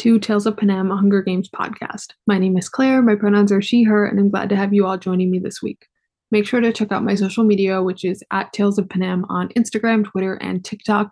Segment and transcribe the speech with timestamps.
[0.00, 2.14] To Tales of Panem, a Hunger Games podcast.
[2.26, 4.86] My name is Claire, my pronouns are she, her, and I'm glad to have you
[4.86, 5.88] all joining me this week.
[6.30, 9.50] Make sure to check out my social media, which is at Tales of Panem on
[9.50, 11.10] Instagram, Twitter, and TikTok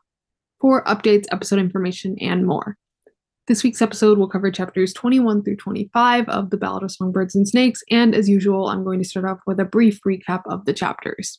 [0.59, 2.79] for updates, episode information, and more.
[3.47, 7.47] This week's episode will cover chapters 21 through 25 of The Ballad of Songbirds and
[7.47, 10.73] Snakes, and as usual, I'm going to start off with a brief recap of the
[10.73, 11.39] chapters.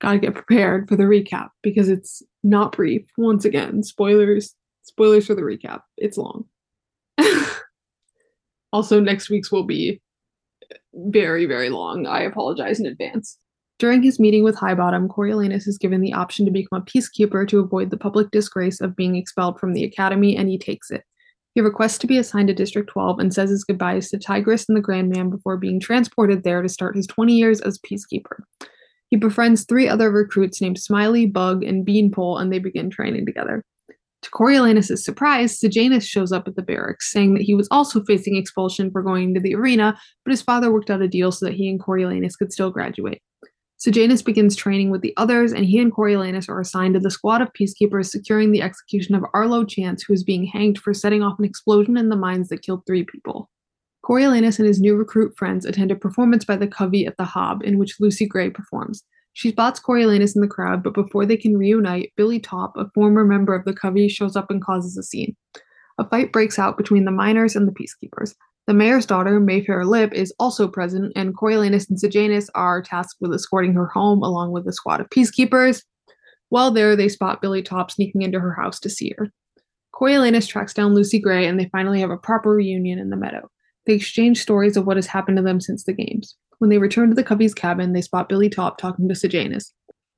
[0.00, 3.02] Gotta get prepared for the recap because it's not brief.
[3.18, 5.82] Once again, spoilers, spoilers for the recap.
[5.98, 6.46] It's long.
[8.72, 10.00] Also, next week's will be
[10.94, 12.06] very, very long.
[12.06, 13.38] I apologize in advance.
[13.78, 17.60] During his meeting with Highbottom, Coriolanus is given the option to become a peacekeeper to
[17.60, 21.04] avoid the public disgrace of being expelled from the academy, and he takes it.
[21.54, 24.76] He requests to be assigned to District 12 and says his goodbyes to Tigris and
[24.76, 28.40] the Grandma'am before being transported there to start his 20 years as peacekeeper.
[29.10, 33.64] He befriends three other recruits named Smiley, Bug, and Beanpole, and they begin training together.
[34.22, 38.36] To Coriolanus' surprise, Sejanus shows up at the barracks, saying that he was also facing
[38.36, 41.54] expulsion for going to the arena, but his father worked out a deal so that
[41.54, 43.22] he and Coriolanus could still graduate.
[43.76, 47.40] Sejanus begins training with the others, and he and Coriolanus are assigned to the squad
[47.40, 51.38] of peacekeepers securing the execution of Arlo Chance, who is being hanged for setting off
[51.38, 53.48] an explosion in the mines that killed three people.
[54.04, 57.62] Coriolanus and his new recruit friends attend a performance by the Covey at the Hob,
[57.62, 59.04] in which Lucy Gray performs.
[59.38, 63.24] She spots Coriolanus in the crowd, but before they can reunite, Billy Taupe, a former
[63.24, 65.36] member of the Covey, shows up and causes a scene.
[65.96, 68.34] A fight breaks out between the miners and the peacekeepers.
[68.66, 73.32] The mayor's daughter, Mayfair Lipp, is also present, and Coriolanus and Sejanus are tasked with
[73.32, 75.84] escorting her home along with a squad of peacekeepers.
[76.48, 79.30] While there, they spot Billy Taupe sneaking into her house to see her.
[79.94, 83.48] Coriolanus tracks down Lucy Gray, and they finally have a proper reunion in the meadow.
[83.86, 86.34] They exchange stories of what has happened to them since the games.
[86.58, 89.72] When they return to the Covey's cabin, they spot Billy Taupe talking to Sejanus.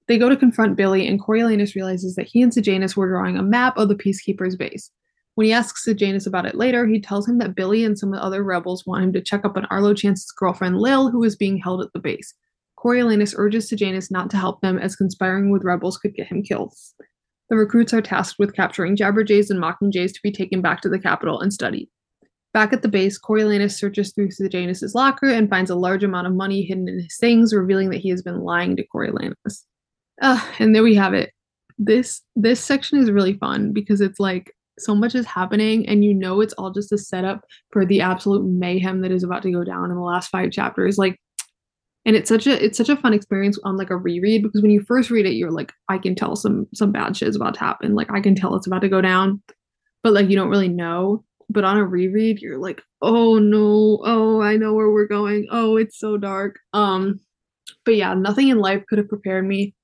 [0.09, 3.43] They go to confront Billy, and Coriolanus realizes that he and Sejanus were drawing a
[3.43, 4.91] map of the Peacekeeper's base.
[5.35, 8.43] When he asks Sejanus about it later, he tells him that Billy and some other
[8.43, 11.81] rebels want him to check up on Arlo Chance's girlfriend Lil, who is being held
[11.83, 12.35] at the base.
[12.77, 16.75] Coriolanus urges Sejanus not to help them, as conspiring with rebels could get him killed.
[17.51, 20.99] The recruits are tasked with capturing Jabberjays and Mockingjays to be taken back to the
[20.99, 21.89] Capitol and studied.
[22.53, 26.35] Back at the base, Coriolanus searches through Sejanus' locker and finds a large amount of
[26.35, 29.65] money hidden in his things, revealing that he has been lying to Coriolanus.
[30.21, 31.33] Uh, and there we have it.
[31.79, 36.13] This this section is really fun because it's like so much is happening, and you
[36.13, 39.63] know it's all just a setup for the absolute mayhem that is about to go
[39.63, 40.99] down in the last five chapters.
[40.99, 41.21] Like,
[42.05, 44.73] and it's such a it's such a fun experience on like a reread because when
[44.73, 47.55] you first read it, you're like, I can tell some some bad shit is about
[47.55, 47.95] to happen.
[47.95, 49.41] Like I can tell it's about to go down,
[50.03, 54.01] but like you don't really know but on a reread you're like oh no.
[54.05, 55.47] Oh i know where we're going.
[55.51, 56.59] Oh it's so dark.
[56.73, 57.21] Um
[57.85, 59.75] but yeah nothing in life could have prepared me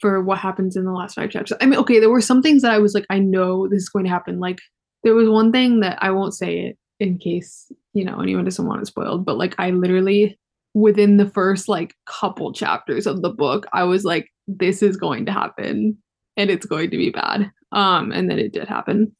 [0.00, 1.56] for what happens in the last five chapters.
[1.60, 3.88] I mean okay there were some things that i was like i know this is
[3.88, 4.40] going to happen.
[4.40, 4.58] Like
[5.04, 8.66] there was one thing that i won't say it in case you know anyone doesn't
[8.66, 10.38] want it spoiled but like i literally
[10.74, 15.24] within the first like couple chapters of the book i was like this is going
[15.24, 15.96] to happen
[16.36, 17.50] and it's going to be bad.
[17.72, 19.14] Um and then it did happen.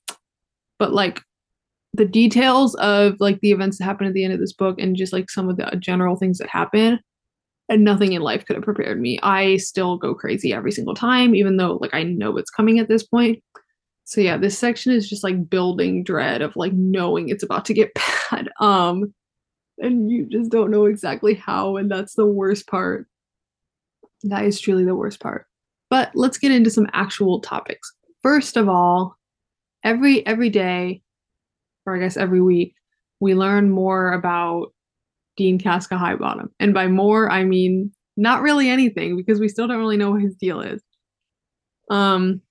[0.78, 1.20] But like
[1.92, 4.96] the details of like the events that happen at the end of this book and
[4.96, 7.00] just like some of the general things that happen
[7.68, 9.18] and nothing in life could have prepared me.
[9.22, 12.88] I still go crazy every single time even though like i know it's coming at
[12.88, 13.42] this point.
[14.04, 17.74] So yeah this section is just like building dread of like knowing it's about to
[17.74, 17.92] get
[18.30, 19.12] bad um
[19.78, 23.06] and you just don't know exactly how and that's the worst part.
[24.24, 25.46] That is truly the worst part.
[25.88, 27.92] But let's get into some actual topics.
[28.22, 29.16] First of all
[29.82, 31.02] every every day
[31.86, 32.74] or I guess every week,
[33.20, 34.72] we learn more about
[35.36, 36.48] Dean Casca Highbottom.
[36.58, 40.22] And by more, I mean not really anything because we still don't really know what
[40.22, 40.82] his deal is.
[41.90, 42.42] Um,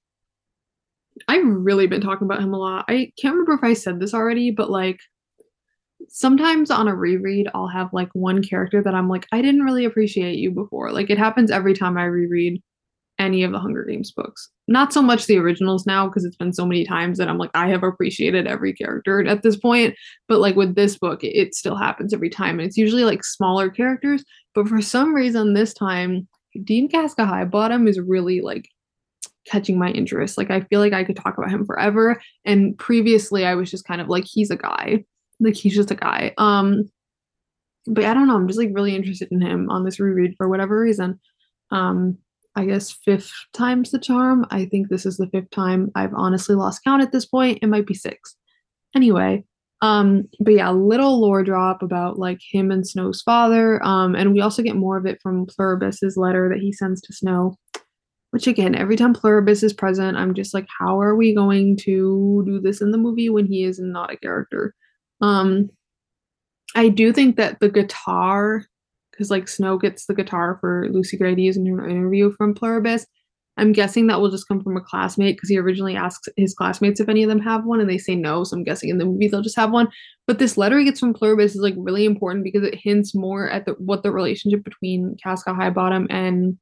[1.27, 2.85] I've really been talking about him a lot.
[2.87, 4.99] I can't remember if I said this already, but like
[6.07, 9.85] sometimes on a reread, I'll have like one character that I'm like, I didn't really
[9.85, 10.91] appreciate you before.
[10.91, 12.61] Like it happens every time I reread
[13.19, 14.49] any of the Hunger Games books.
[14.67, 17.51] Not so much the originals now because it's been so many times that I'm like
[17.53, 19.95] I have appreciated every character at this point,
[20.27, 23.69] but like with this book it, still happens every time and it's usually like smaller
[23.69, 24.23] characters,
[24.55, 26.27] but for some reason this time
[26.63, 28.67] Dean Casca Highbottom is really like
[29.45, 30.37] catching my interest.
[30.37, 33.85] Like I feel like I could talk about him forever and previously I was just
[33.85, 35.03] kind of like he's a guy.
[35.41, 36.33] Like he's just a guy.
[36.37, 36.89] Um
[37.85, 40.47] but I don't know, I'm just like really interested in him on this reread for
[40.47, 41.19] whatever reason.
[41.71, 42.17] Um
[42.55, 44.45] I guess fifth time's the charm.
[44.49, 45.91] I think this is the fifth time.
[45.95, 47.59] I've honestly lost count at this point.
[47.61, 48.35] It might be six.
[48.95, 49.45] Anyway,
[49.81, 53.81] um, but yeah, a little lore drop about like him and Snow's father.
[53.85, 57.13] Um, and we also get more of it from Pluribus's letter that he sends to
[57.13, 57.55] Snow.
[58.31, 62.43] which again, every time Pluribus is present, I'm just like, how are we going to
[62.45, 64.75] do this in the movie when he is not a character?
[65.21, 65.69] Um,
[66.75, 68.65] I do think that the guitar,
[69.19, 72.53] because like Snow gets the guitar for Lucy Gray to use in her interview from
[72.53, 73.05] Pluribus.
[73.57, 77.01] I'm guessing that will just come from a classmate because he originally asks his classmates
[77.01, 78.45] if any of them have one and they say no.
[78.45, 79.89] So I'm guessing in the movie they'll just have one.
[80.25, 83.49] But this letter he gets from Pluribus is like really important because it hints more
[83.49, 86.57] at the, what the relationship between Casca Highbottom and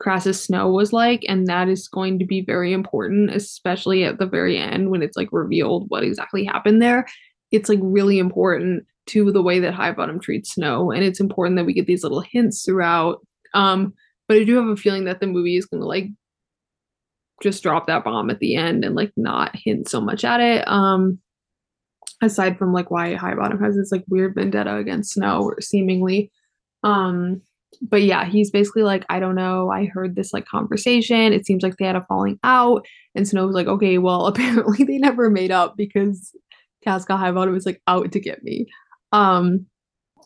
[0.00, 1.24] Crassus Snow was like.
[1.28, 5.16] And that is going to be very important, especially at the very end when it's
[5.16, 7.08] like revealed what exactly happened there.
[7.50, 10.90] It's like really important to the way that Highbottom treats Snow.
[10.90, 13.18] And it's important that we get these little hints throughout.
[13.52, 13.94] Um,
[14.28, 16.06] but I do have a feeling that the movie is gonna like
[17.42, 20.66] just drop that bomb at the end and like not hint so much at it.
[20.66, 21.18] Um
[22.22, 26.30] aside from like why Highbottom has this like weird vendetta against Snow seemingly.
[26.82, 27.42] Um
[27.82, 29.68] but yeah, he's basically like, I don't know.
[29.68, 31.32] I heard this like conversation.
[31.32, 32.86] It seems like they had a falling out.
[33.16, 36.32] And Snow was like, okay, well, apparently they never made up because
[36.84, 38.66] Casca Highbottom was like out to get me.
[39.12, 39.66] Um,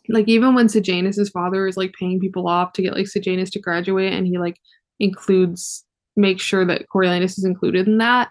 [0.08, 3.60] like even when Sejanus's father is like paying people off to get like Sejanus to
[3.60, 4.58] graduate and he like
[4.98, 5.84] includes
[6.16, 8.30] make sure that Coriolanus is included in that.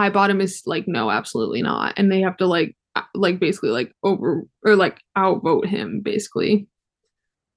[0.00, 1.94] Highbottom is like, no, absolutely not.
[1.96, 2.76] And they have to like
[3.14, 6.66] like basically like over or like outvote him basically.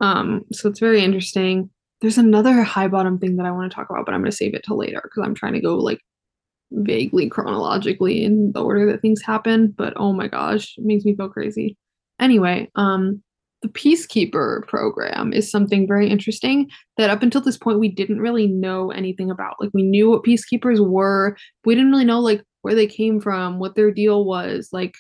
[0.02, 1.70] Um, so it's very interesting.
[2.02, 4.64] There's another Highbottom thing that I want to talk about, but I'm gonna save it
[4.64, 6.02] till later because I'm trying to go like
[6.74, 9.74] vaguely chronologically in the order that things happen.
[9.78, 11.78] But oh my gosh, it makes me feel crazy.
[12.20, 13.22] Anyway, um,
[13.62, 18.48] the Peacekeeper program is something very interesting that up until this point we didn't really
[18.48, 19.56] know anything about.
[19.60, 23.60] Like we knew what peacekeepers were, we didn't really know like where they came from,
[23.60, 24.96] what their deal was, like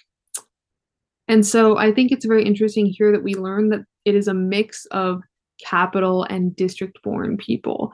[1.27, 4.33] and so I think it's very interesting here that we learn that it is a
[4.33, 5.21] mix of
[5.63, 7.91] Capitol and district born people.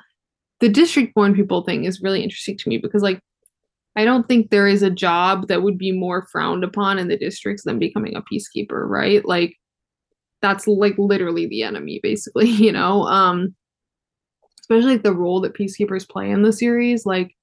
[0.59, 3.19] The district born people thing is really interesting to me because like
[3.99, 7.17] I don't think there is a job that would be more frowned upon in the
[7.17, 9.25] districts than becoming a peacekeeper, right?
[9.25, 9.57] Like
[10.41, 13.03] that's like literally the enemy basically, you know.
[13.03, 13.55] Um
[14.61, 17.35] especially like the role that peacekeepers play in the series, like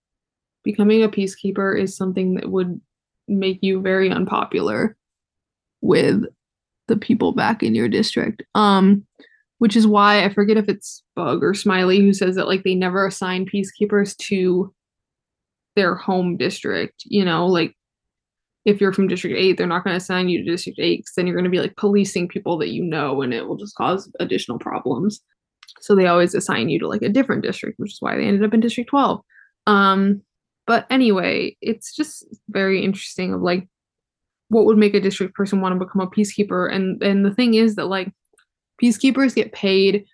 [0.64, 2.80] becoming a peacekeeper is something that would
[3.28, 4.96] make you very unpopular
[5.82, 6.24] with
[6.88, 8.42] the people back in your district.
[8.54, 9.04] Um
[9.58, 12.74] which is why I forget if it's Bug or Smiley who says that like they
[12.74, 14.72] never assign peacekeepers to
[15.76, 17.74] their home district, you know, like
[18.64, 21.12] if you're from district 8 they're not going to assign you to district 8 because
[21.14, 23.76] then you're going to be like policing people that you know and it will just
[23.76, 25.20] cause additional problems.
[25.80, 28.44] So they always assign you to like a different district which is why they ended
[28.44, 29.20] up in district 12
[29.66, 30.22] um
[30.66, 33.68] but anyway it's just very interesting of like
[34.48, 37.54] what would make a district person want to become a peacekeeper and and the thing
[37.54, 38.12] is that like
[38.82, 40.04] peacekeepers get paid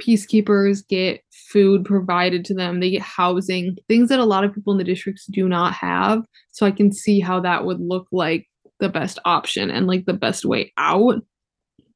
[0.00, 4.72] peacekeepers get food provided to them they get housing things that a lot of people
[4.72, 6.22] in the districts do not have.
[6.52, 8.46] So i can see how that would look like
[8.80, 11.22] the best option and like the best way out.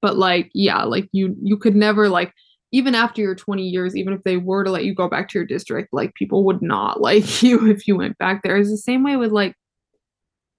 [0.03, 2.33] But like yeah like you you could never like
[2.73, 5.39] even after your 20 years even if they were to let you go back to
[5.39, 8.63] your district like people would not like you if you went back there.
[8.63, 9.55] The same way with like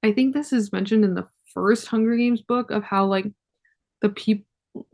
[0.03, 3.25] i think this is mentioned in the first hunger games book of how like
[4.01, 4.45] the people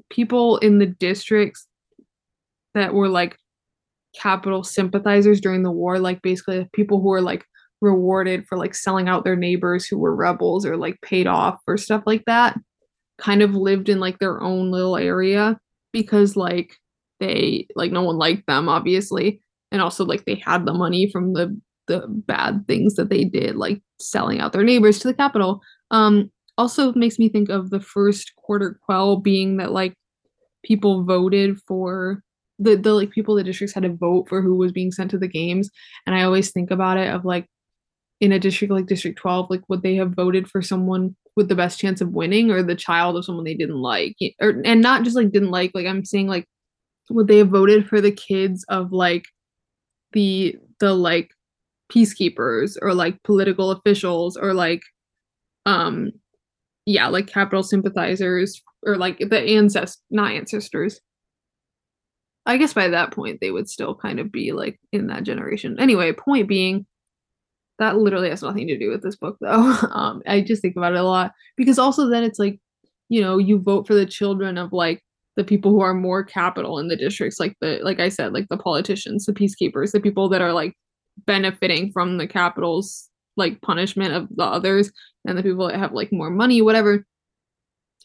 [0.09, 1.66] people in the districts
[2.77, 3.37] that were like
[4.15, 7.45] Capitol sympathizers during the war, like basically people who were like
[7.81, 11.77] rewarded for like selling out their neighbors who were rebels or like paid off or
[11.77, 12.57] stuff like that,
[13.17, 15.59] kind of lived in like their own little area
[15.91, 16.75] because like
[17.19, 19.41] they like no one liked them obviously
[19.71, 23.55] and also like they had the money from the the bad things that they did
[23.55, 25.61] like selling out their neighbors to the Capitol.
[25.91, 29.93] Um also makes me think of the first quarter quell being that like
[30.63, 32.23] people voted for
[32.59, 35.17] the the like people the districts had to vote for who was being sent to
[35.17, 35.69] the games.
[36.05, 37.47] And i always think about it of like
[38.19, 41.55] in a district like district 12 like would they have voted for someone with the
[41.55, 44.15] best chance of winning or the child of someone they didn't like?
[44.41, 46.47] Or and not just like didn't like like i'm saying like
[47.09, 49.25] would they have voted for the kids of like
[50.13, 51.31] the the like
[51.91, 54.81] peacekeepers or like political officials or like
[55.65, 56.11] um
[56.85, 60.99] yeah like Capitol sympathizers or like the ancestors not ancestors
[62.47, 65.77] I guess by that point they would still kind of be like in that generation.
[65.79, 66.85] Anyway, point being,
[67.77, 69.77] that literally has nothing to do with this book though.
[69.91, 72.59] Um, I just think about it a lot because also then it's like,
[73.09, 75.03] you know, you vote for the children of like
[75.35, 78.47] the people who are more capital in the districts, like the like I said, like
[78.49, 80.73] the politicians, the peacekeepers, the people that are like
[81.25, 84.91] benefiting from the Capitol's like punishment of the others,
[85.25, 87.05] and the people that have like more money, whatever.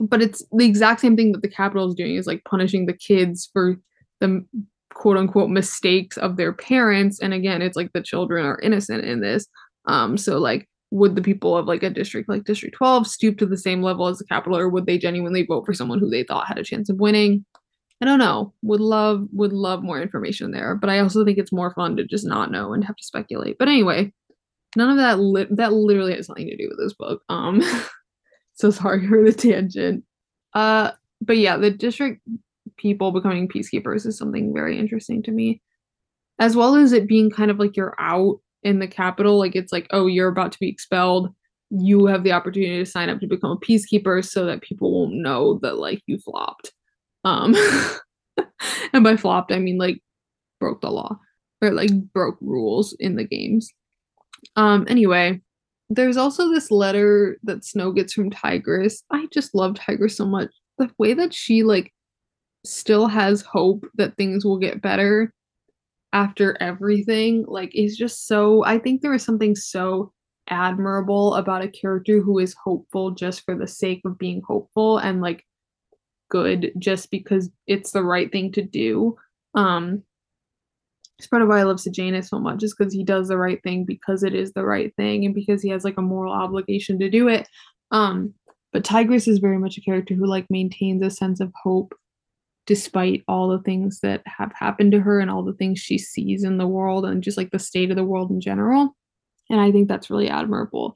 [0.00, 2.92] But it's the exact same thing that the Capitol is doing is like punishing the
[2.92, 3.76] kids for
[4.22, 4.46] the
[4.94, 7.20] quote unquote mistakes of their parents.
[7.20, 9.46] And again it's like the children are innocent in this.
[9.86, 13.46] Um so like would the people of like a district like district 12 stoop to
[13.46, 16.22] the same level as the Capitol or would they genuinely vote for someone who they
[16.22, 17.44] thought had a chance of winning?
[18.00, 18.52] I don't know.
[18.62, 22.06] Would love would love more information there but i also think it's more fun to
[22.06, 23.56] just not know and have to speculate.
[23.58, 24.12] But anyway
[24.76, 27.22] none of that li- that literally has nothing to do with this book.
[27.28, 27.62] Um
[28.54, 30.04] so sorry for the tangent.
[30.54, 32.20] Uh but yeah the district
[32.82, 35.62] people becoming peacekeepers is something very interesting to me.
[36.38, 39.72] As well as it being kind of like you're out in the Capitol like it's
[39.72, 41.32] like oh you're about to be expelled.
[41.70, 45.14] You have the opportunity to sign up to become a peacekeeper so that people won't
[45.14, 46.72] know that like you flopped.
[47.24, 47.54] Um
[48.92, 50.00] and by flopped i mean like
[50.58, 51.18] broke the law
[51.60, 53.70] or like broke rules in the games.
[54.56, 55.40] Um anyway
[55.94, 59.04] there's also this letter that snow gets from tigris.
[59.10, 60.48] I just love tigris so much.
[60.78, 61.92] The way that she like
[62.64, 65.32] still has hope that things will get better
[66.12, 67.44] after everything.
[67.48, 70.12] Like is just so i think there is something so
[70.48, 75.20] admirable about a character who is hopeful just for the sake of being hopeful and
[75.20, 75.44] like
[76.28, 79.16] good just because it's the right thing to do.
[79.54, 80.02] Um
[81.18, 83.62] it's part of why i love sejanus so much is because he does the right
[83.62, 86.98] thing because it is the right thing and because he has like a moral obligation
[86.98, 87.46] to do it.
[87.90, 88.34] Um
[88.72, 91.94] but tigris is very much a character who like maintains a sense of hope
[92.66, 96.44] despite all the things that have happened to her and all the things she sees
[96.44, 98.96] in the world and just like the state of the world in general.
[99.50, 100.94] And I think that's really admirable.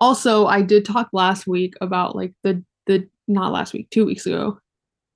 [0.00, 4.26] Also, I did talk last week about like the the not last week, 2 weeks
[4.26, 4.58] ago.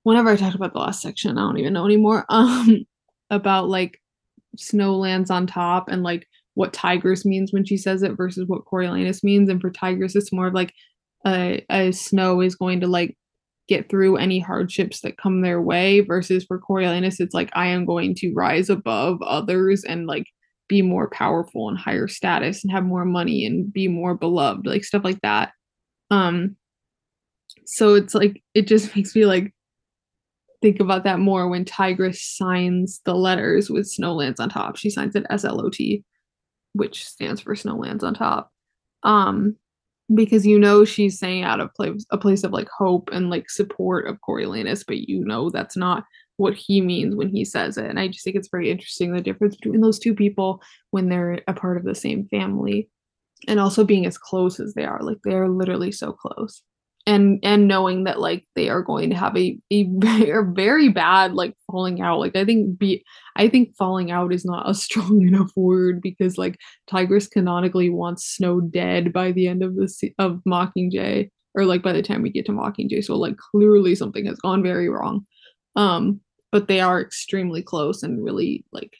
[0.04, 2.24] Whenever I talked about the last section, I don't even know anymore.
[2.30, 2.86] Um
[3.30, 4.00] about like
[4.56, 8.64] snow lands on top and like what Tigris means when she says it versus what
[8.64, 9.48] Coriolanus means.
[9.48, 10.74] And for Tigris, it's more of like
[11.26, 13.16] a, a snow is going to like
[13.68, 17.84] get through any hardships that come their way versus for Coriolanus it's like I am
[17.84, 20.26] going to rise above others and like
[20.68, 24.84] be more powerful and higher status and have more money and be more beloved like
[24.84, 25.52] stuff like that.
[26.10, 26.56] Um
[27.66, 29.54] so it's like it just makes me like
[30.60, 34.76] think about that more when Tigris signs the letters with Snowlands on top.
[34.76, 36.02] She signs it SLOT
[36.74, 38.50] which stands for Snowlands on top.
[39.02, 39.56] Um
[40.14, 43.50] because you know she's saying out of place a place of like hope and like
[43.50, 46.04] support of Coriolanus, but you know that's not
[46.36, 47.86] what he means when he says it.
[47.86, 51.42] And I just think it's very interesting the difference between those two people when they're
[51.48, 52.88] a part of the same family
[53.46, 55.02] and also being as close as they are.
[55.02, 56.62] Like they're literally so close
[57.08, 61.32] and and knowing that like they are going to have a a very, very bad
[61.32, 62.20] like falling out.
[62.20, 63.02] Like i think be
[63.36, 68.26] i think falling out is not a strong enough word because like tigris canonically wants
[68.26, 72.30] snow dead by the end of the of mockingjay or like by the time we
[72.30, 73.02] get to mockingjay.
[73.02, 75.26] So like clearly something has gone very wrong.
[75.76, 76.20] Um
[76.52, 78.94] but they are extremely close and really like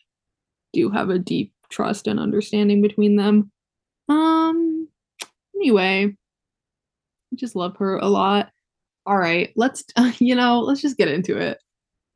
[0.72, 3.52] do have a deep trust and understanding between them.
[4.08, 4.88] Um
[5.54, 6.16] anyway
[7.38, 8.50] just love her a lot.
[9.06, 9.84] All right, let's
[10.18, 11.58] you know, let's just get into it.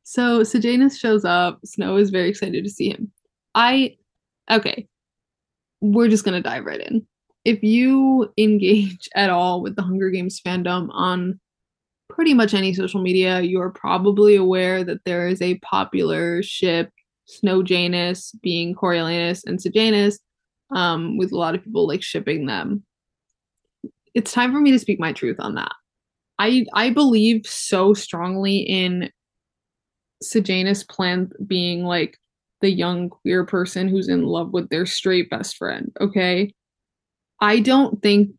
[0.03, 1.59] So Sejanus shows up.
[1.65, 3.11] Snow is very excited to see him.
[3.55, 3.97] I
[4.51, 4.87] okay.
[5.81, 7.05] We're just gonna dive right in.
[7.45, 11.39] If you engage at all with the Hunger Games fandom on
[12.09, 16.89] pretty much any social media, you're probably aware that there is a popular ship,
[17.25, 20.19] Snow Janus being Coriolanus and Sejanus,
[20.71, 22.83] um, with a lot of people like shipping them
[24.13, 25.71] it's time for me to speak my truth on that.
[26.39, 29.09] I I believe so strongly in
[30.21, 32.17] Sejanus Plinth being like
[32.61, 35.91] the young queer person who's in love with their straight best friend.
[35.99, 36.53] Okay.
[37.41, 38.29] I don't think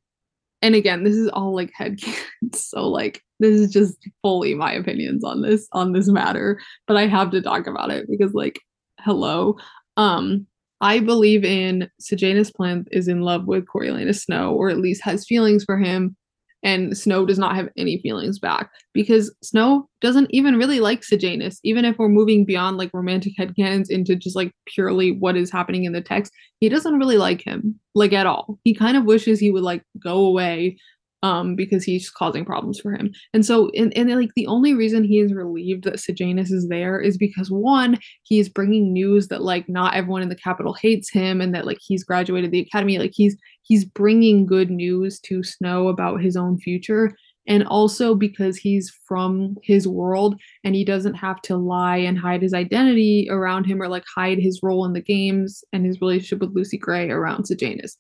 [0.62, 2.00] and again, this is all like head
[2.54, 7.06] so like this is just fully my opinions on this on this matter, but I
[7.06, 8.60] have to talk about it because like
[9.00, 9.56] hello.
[9.96, 10.46] Um
[10.84, 15.24] I believe in Sejanus Plinth is in love with Coriolanus Snow, or at least has
[15.24, 16.14] feelings for him,
[16.62, 21.58] and Snow does not have any feelings back because Snow doesn't even really like Sejanus.
[21.64, 25.84] Even if we're moving beyond like romantic headcanons into just like purely what is happening
[25.84, 28.58] in the text, he doesn't really like him like at all.
[28.62, 30.76] He kind of wishes he would like go away
[31.24, 33.10] um, because he's causing problems for him.
[33.32, 37.00] And so, and, and like the only reason he is relieved that Sejanus is there
[37.00, 41.40] is because one, he's bringing news that like not everyone in the Capitol hates him,
[41.40, 42.98] and that like he's graduated the academy.
[42.98, 47.10] Like he's he's bringing good news to Snow about his own future,
[47.48, 52.42] and also because he's from his world and he doesn't have to lie and hide
[52.42, 56.40] his identity around him or like hide his role in the games and his relationship
[56.40, 57.96] with Lucy Gray around Sejanus.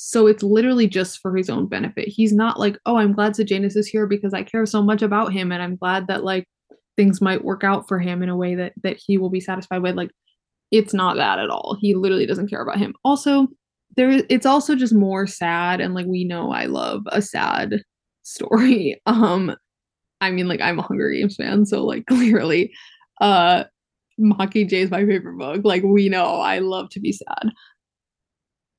[0.00, 2.06] So it's literally just for his own benefit.
[2.06, 5.32] He's not like, oh, I'm glad Sejanus is here because I care so much about
[5.32, 6.46] him and I'm glad that like
[6.96, 9.82] things might work out for him in a way that that he will be satisfied
[9.82, 9.96] with.
[9.96, 10.12] Like
[10.70, 11.76] it's not that at all.
[11.80, 12.94] He literally doesn't care about him.
[13.04, 13.48] Also,
[13.96, 17.82] there it's also just more sad and like we know I love a sad
[18.22, 19.00] story.
[19.06, 19.56] Um
[20.20, 22.72] I mean like I'm a Hunger Games fan, so like clearly
[23.20, 23.64] uh
[24.52, 25.62] J is my favorite book.
[25.64, 27.50] Like we know I love to be sad.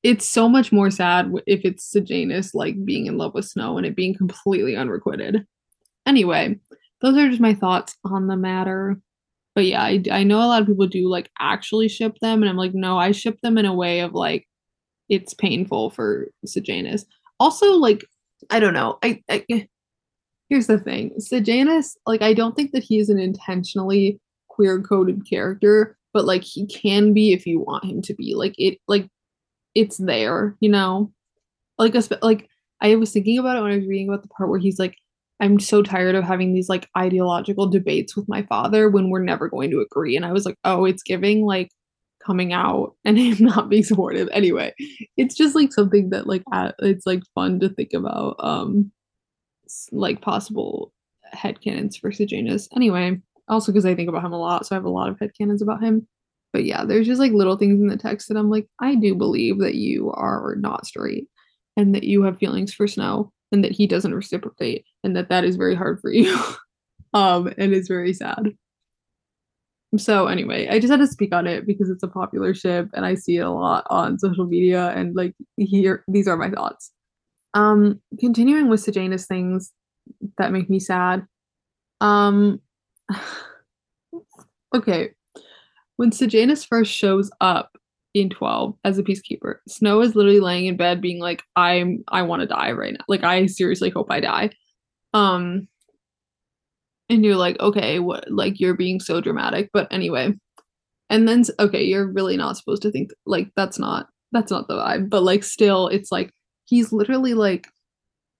[0.02, 3.86] It's so much more sad if it's Sejanus like being in love with Snow and
[3.86, 5.46] it being completely unrequited.
[6.06, 6.58] Anyway,
[7.02, 8.98] those are just my thoughts on the matter.
[9.54, 12.48] But yeah, I, I know a lot of people do like actually ship them, and
[12.48, 14.46] I'm like, no, I ship them in a way of like
[15.08, 17.04] it's painful for Sejanus.
[17.40, 18.04] Also, like,
[18.48, 18.98] I don't know.
[19.02, 19.64] I, I eh,
[20.48, 21.12] here's the thing.
[21.18, 26.44] Sejanus, like, I don't think that he is an intentionally queer coded character, but like
[26.44, 28.34] he can be if you want him to be.
[28.34, 29.08] Like it like
[29.74, 31.12] it's there, you know?
[31.78, 32.48] Like a like
[32.80, 34.96] I was thinking about it when I was reading about the part where he's like,
[35.40, 39.48] I'm so tired of having these like ideological debates with my father when we're never
[39.48, 40.16] going to agree.
[40.16, 41.70] And I was like, oh, it's giving like
[42.24, 44.28] coming out and him not being supportive.
[44.32, 44.74] Anyway,
[45.16, 46.42] it's just like something that like
[46.80, 48.36] it's like fun to think about.
[48.38, 48.92] Um,
[49.92, 50.92] like possible
[51.34, 52.68] headcanons for Sejanus.
[52.74, 55.18] Anyway, also because I think about him a lot, so I have a lot of
[55.18, 56.06] headcanons about him.
[56.52, 59.14] But yeah, there's just like little things in the text that I'm like, I do
[59.14, 61.28] believe that you are not straight
[61.76, 65.44] and that you have feelings for Snow and that he doesn't reciprocate and that that
[65.44, 66.36] is very hard for you.
[67.14, 68.52] um, and it's very sad.
[69.96, 73.04] So anyway, I just had to speak on it because it's a popular ship and
[73.04, 76.92] I see it a lot on social media and like here these are my thoughts.
[77.54, 79.72] Um continuing with Sejanus things
[80.38, 81.26] that make me sad.
[82.00, 82.60] Um
[84.74, 85.10] okay.
[86.00, 87.76] When Sejanus first shows up
[88.14, 92.22] in 12 as a peacekeeper, Snow is literally laying in bed being like, I'm I
[92.22, 93.04] want to die right now.
[93.06, 94.48] Like I seriously hope I die.
[95.12, 95.68] Um
[97.10, 99.68] and you're like, okay, what like you're being so dramatic.
[99.74, 100.32] But anyway.
[101.10, 104.76] And then okay, you're really not supposed to think like that's not that's not the
[104.76, 105.10] vibe.
[105.10, 106.32] But like still it's like
[106.64, 107.66] he's literally like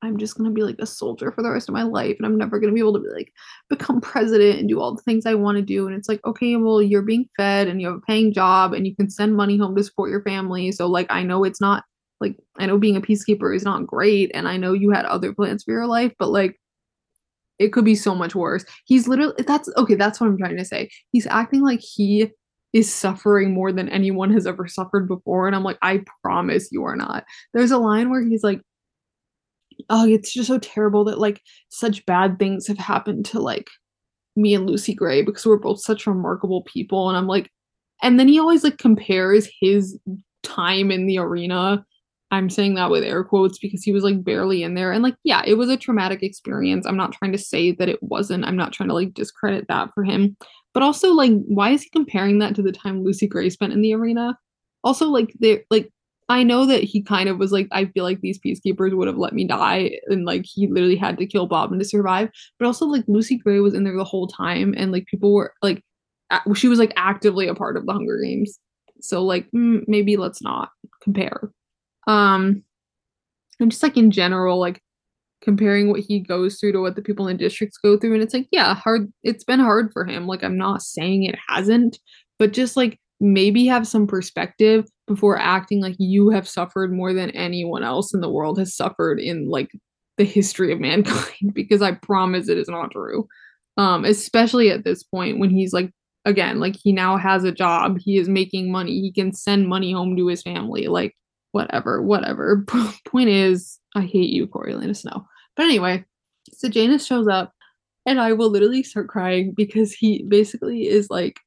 [0.03, 2.39] I'm just gonna be like a soldier for the rest of my life and I'm
[2.39, 3.33] never gonna be able to be like
[3.69, 5.87] become president and do all the things I want to do.
[5.87, 8.87] And it's like, okay, well, you're being fed and you have a paying job and
[8.87, 10.73] you can send money home to support your family.
[10.73, 11.85] So like I know it's not
[12.21, 15.35] like I know being a peacekeeper is not great and I know you had other
[15.35, 16.59] plans for your life, but like
[17.59, 18.65] it could be so much worse.
[18.87, 20.91] He's literally that's okay, that's what I'm trying to say.
[21.13, 22.31] He's acting like he
[22.73, 25.47] is suffering more than anyone has ever suffered before.
[25.47, 27.25] And I'm like, I promise you are not.
[27.53, 28.61] There's a line where he's like,
[29.89, 33.69] oh, it's just so terrible that like such bad things have happened to like
[34.37, 37.09] me and Lucy Gray because we're both such remarkable people.
[37.09, 37.51] And I'm like,
[38.03, 39.99] and then he always like compares his
[40.43, 41.85] time in the arena.
[42.33, 44.93] I'm saying that with air quotes because he was like barely in there.
[44.93, 46.87] And like, yeah, it was a traumatic experience.
[46.87, 48.45] I'm not trying to say that it wasn't.
[48.45, 50.37] I'm not trying to like discredit that for him.
[50.73, 53.83] But also, like, why is he comparing that to the time Lucy Gray spent in
[53.83, 54.39] the arena?
[54.85, 55.93] Also, like, they like
[56.31, 59.19] I know that he kind of was like, I feel like these peacekeepers would have
[59.19, 62.31] let me die, and like he literally had to kill Bobbin to survive.
[62.59, 65.53] But also, like Lucy Gray was in there the whole time, and like people were
[65.61, 65.83] like,
[66.55, 68.61] she was like actively a part of the Hunger Games.
[69.01, 70.71] So like, mm, maybe let's not
[71.03, 71.51] compare.
[72.07, 72.63] Um,
[73.59, 74.81] and just like in general, like
[75.43, 78.35] comparing what he goes through to what the people in districts go through, and it's
[78.35, 79.13] like, yeah, hard.
[79.25, 80.29] It's been hard for him.
[80.29, 81.99] Like I'm not saying it hasn't,
[82.39, 87.31] but just like maybe have some perspective before acting like you have suffered more than
[87.31, 89.69] anyone else in the world has suffered in like
[90.19, 93.27] the history of mankind because I promise it is not true.
[93.77, 95.91] Um especially at this point when he's like
[96.25, 99.93] again like he now has a job, he is making money, he can send money
[99.93, 101.17] home to his family like
[101.51, 102.65] whatever, whatever.
[103.05, 105.27] point is I hate you Coriolanus Snow.
[105.57, 106.05] But anyway,
[106.53, 107.53] Sejanus shows up
[108.07, 111.41] and I will literally start crying because he basically is like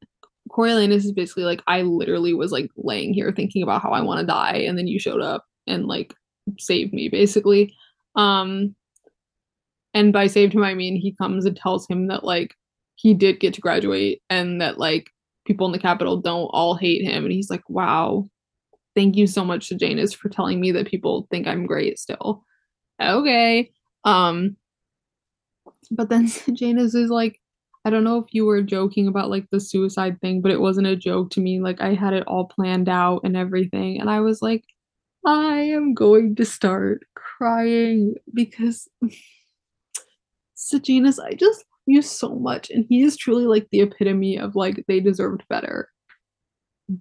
[0.54, 4.20] Coriolanus is basically like, I literally was like laying here thinking about how I want
[4.20, 6.14] to die, and then you showed up and like
[6.60, 7.74] saved me, basically.
[8.16, 8.76] Um,
[9.94, 12.56] and by saved him, I mean he comes and tells him that like
[12.96, 15.10] he did get to graduate and that like
[15.46, 18.28] people in the Capitol don't all hate him, and he's like, wow,
[18.96, 22.44] thank you so much Sejanus for telling me that people think I'm great still.
[23.02, 23.72] Okay.
[24.06, 24.58] Um,
[25.92, 27.40] but then Janus is like,
[27.86, 30.88] I don't know if you were joking about like the suicide thing, but it wasn't
[30.88, 31.60] a joke to me.
[31.60, 34.00] Like I had it all planned out and everything.
[34.00, 34.64] And I was like,
[35.26, 38.88] I am going to start crying because
[40.56, 42.70] Sejanus, I just love you so much.
[42.70, 45.90] And he is truly like the epitome of like they deserved better.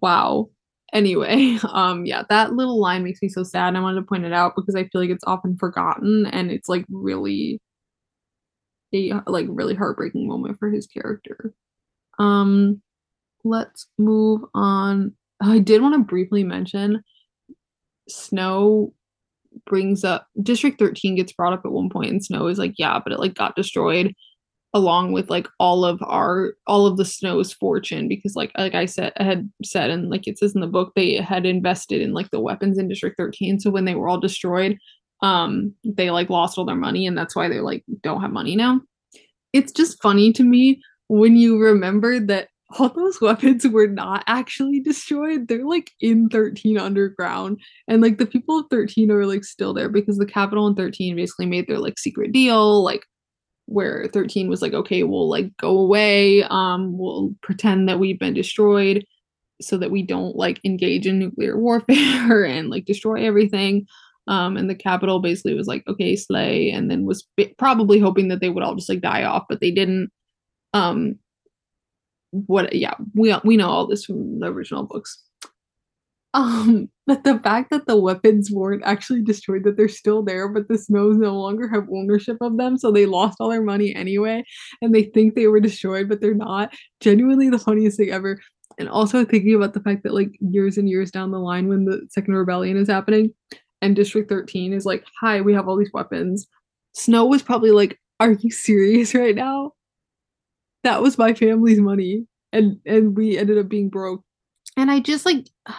[0.01, 0.51] Wow.
[0.93, 3.69] Anyway, um, yeah, that little line makes me so sad.
[3.69, 6.51] And I wanted to point it out because I feel like it's often forgotten and
[6.51, 7.61] it's like really
[8.95, 11.55] a like really heartbreaking moment for his character.
[12.19, 12.83] Um
[13.45, 15.15] let's move on.
[15.41, 17.03] I did want to briefly mention
[18.09, 18.93] Snow
[19.67, 22.99] brings up District 13 gets brought up at one point and Snow is like, yeah,
[23.03, 24.15] but it like got destroyed
[24.75, 28.87] along with like all of our all of the Snow's fortune because like like I
[28.87, 32.15] said I had said and like it says in the book they had invested in
[32.15, 34.79] like the weapons in District 13 so when they were all destroyed
[35.23, 38.57] um they like lost all their money and that's why they like don't have money
[38.57, 38.81] now.
[39.53, 44.81] It's just funny to me when you remember that all those weapons were not actually
[44.81, 45.49] destroyed.
[45.49, 47.61] They're like in 13 underground.
[47.89, 51.17] And like the people of 13 are like still there because the Capitol in 13
[51.17, 53.05] basically made their like secret deal, like
[53.67, 56.45] where 13 was like, okay, we'll like go away.
[56.45, 59.05] Um, we'll pretend that we've been destroyed
[59.61, 63.87] so that we don't like engage in nuclear warfare and like destroy everything.
[64.29, 67.27] Um, and the Capitol basically was like, okay, slay, and then was
[67.59, 70.11] probably hoping that they would all just like die off, but they didn't.
[70.75, 71.19] Um,
[72.33, 75.23] what yeah we we know all this from the original books.
[76.35, 80.69] Um but the fact that the weapons weren't actually destroyed that they're still there but
[80.69, 84.43] the snows no longer have ownership of them so they lost all their money anyway
[84.81, 86.75] and they think they were destroyed but they're not.
[87.01, 88.41] Genuinely the funniest thing ever.
[88.79, 91.85] And also thinking about the fact that like years and years down the line when
[91.85, 93.35] the second rebellion is happening
[93.83, 96.47] and district 13 is like hi we have all these weapons.
[96.95, 99.73] Snow was probably like are you serious right now?
[100.85, 104.25] That was my family's money and and we ended up being broke.
[104.77, 105.49] And i just like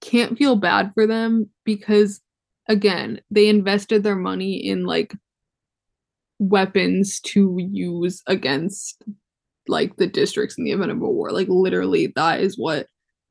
[0.00, 2.20] can't feel bad for them because
[2.68, 5.14] again they invested their money in like
[6.38, 9.02] weapons to use against
[9.68, 11.30] like the districts in the event of a war.
[11.30, 12.86] Like literally that is what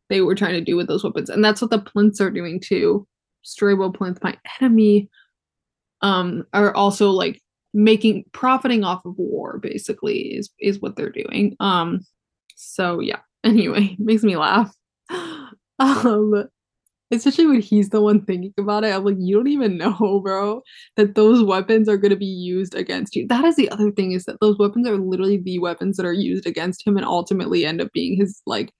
[0.10, 1.30] they were trying to do with those weapons.
[1.30, 3.08] And that's what the plinths are doing too
[3.44, 5.10] Strabo Plinth, my enemy,
[6.02, 7.42] um, are also like
[7.74, 11.56] making profiting off of war basically is is what they're doing.
[11.60, 12.02] Um
[12.56, 13.20] so yeah.
[13.44, 14.74] Anyway makes me laugh.
[15.80, 16.50] Um
[17.12, 20.62] especially when he's the one thinking about it i'm like you don't even know bro
[20.96, 23.26] that those weapons are going to be used against you.
[23.28, 26.14] That is the other thing is that those weapons are literally the weapons that are
[26.14, 28.72] used against him and ultimately end up being his like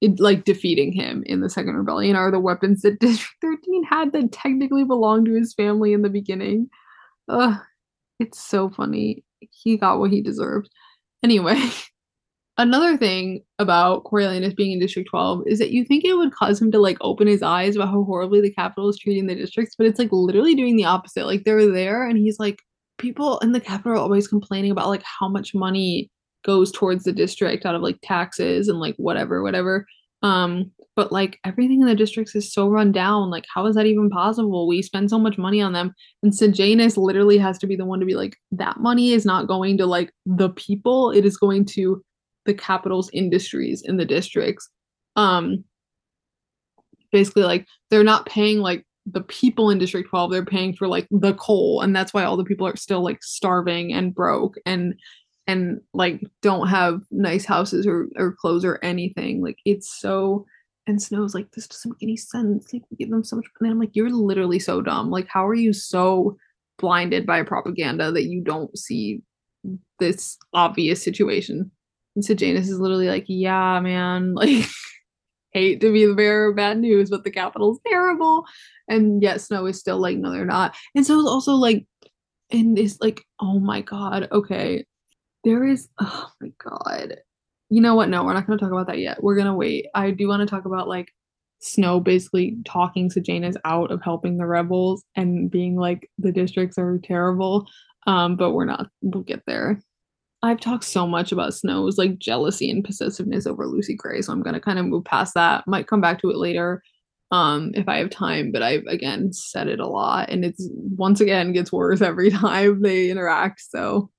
[0.00, 4.12] it, like defeating him in the second rebellion are the weapons that district 13 had
[4.12, 6.68] that technically belonged to his family in the beginning
[7.28, 7.58] Ugh,
[8.18, 9.24] it's so funny.
[9.40, 10.70] He got what he deserved.
[11.22, 11.60] Anyway,
[12.58, 16.60] another thing about Coriolanus being in District 12 is that you think it would cause
[16.60, 19.74] him to like open his eyes about how horribly the Capitol is treating the districts,
[19.76, 21.26] but it's like literally doing the opposite.
[21.26, 22.60] Like they're there and he's like,
[22.98, 26.10] people in the Capitol are always complaining about like how much money
[26.44, 29.86] goes towards the district out of like taxes and like whatever, whatever.
[30.22, 33.30] Um, but like everything in the districts is so run down.
[33.30, 34.66] Like, how is that even possible?
[34.66, 35.94] We spend so much money on them.
[36.22, 39.46] And Sejanus literally has to be the one to be like, that money is not
[39.46, 42.02] going to like the people, it is going to
[42.46, 44.68] the Capitol's industries in the districts.
[45.16, 45.64] Um
[47.12, 51.06] basically like they're not paying like the people in District 12, they're paying for like
[51.10, 54.94] the coal, and that's why all the people are still like starving and broke and
[55.48, 59.42] and like don't have nice houses or, or clothes or anything.
[59.42, 60.46] Like it's so
[60.88, 62.72] and Snow's like, this doesn't make any sense.
[62.72, 63.44] Like, we give them so much.
[63.60, 65.10] And I'm like, you're literally so dumb.
[65.10, 66.38] Like, how are you so
[66.78, 69.20] blinded by propaganda that you don't see
[70.00, 71.70] this obvious situation?
[72.16, 74.64] And Sejanus is literally like, yeah, man, like,
[75.52, 78.46] hate to be the bearer of bad news, but the Capitol's terrible.
[78.88, 80.74] And yet Snow is still like, no, they're not.
[80.94, 81.86] And so it's also like,
[82.50, 84.86] and it's like, oh my God, okay.
[85.48, 87.16] There is, oh my God
[87.70, 88.08] you know what?
[88.08, 89.22] No, we're not going to talk about that yet.
[89.22, 89.86] We're going to wait.
[89.94, 91.12] I do want to talk about like
[91.60, 96.98] Snow basically talking Sejanus out of helping the rebels and being like the districts are
[97.02, 97.68] terrible.
[98.06, 98.88] Um, but we're not.
[99.02, 99.80] We'll get there.
[100.42, 104.42] I've talked so much about Snow's like jealousy and possessiveness over Lucy Gray, so I'm
[104.42, 105.66] gonna kind of move past that.
[105.66, 106.80] Might come back to it later,
[107.32, 108.52] um, if I have time.
[108.52, 112.82] But I've again said it a lot, and it's once again gets worse every time
[112.82, 113.62] they interact.
[113.68, 114.10] So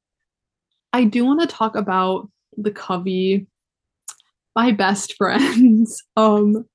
[0.93, 3.47] I do want to talk about the Covey,
[4.56, 6.04] my best friends.
[6.17, 6.65] um,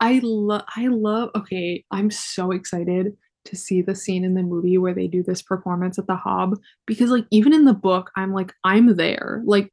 [0.00, 1.30] I love, I love.
[1.34, 3.16] Okay, I'm so excited
[3.46, 6.56] to see the scene in the movie where they do this performance at the Hob
[6.86, 9.42] because, like, even in the book, I'm like, I'm there.
[9.44, 9.72] Like,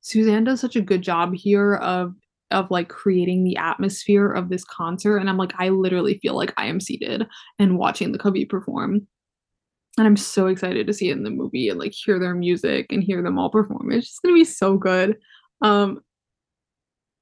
[0.00, 2.14] Suzanne does such a good job here of
[2.50, 6.52] of like creating the atmosphere of this concert and i'm like i literally feel like
[6.56, 7.26] i am seated
[7.58, 9.06] and watching the covey perform
[9.98, 12.86] and I'm so excited to see it in the movie and like hear their music
[12.90, 13.92] and hear them all perform.
[13.92, 15.16] It's just gonna be so good.
[15.62, 16.00] Um,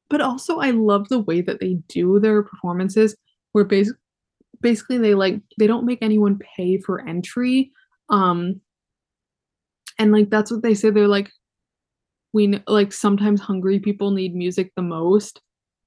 [0.08, 3.16] but also I love the way that they do their performances,
[3.52, 3.98] where basically
[4.60, 7.72] basically they like they don't make anyone pay for entry.
[8.08, 8.60] Um,
[9.98, 10.90] and like that's what they say.
[10.90, 11.30] They're like,
[12.32, 15.40] we like sometimes hungry people need music the most.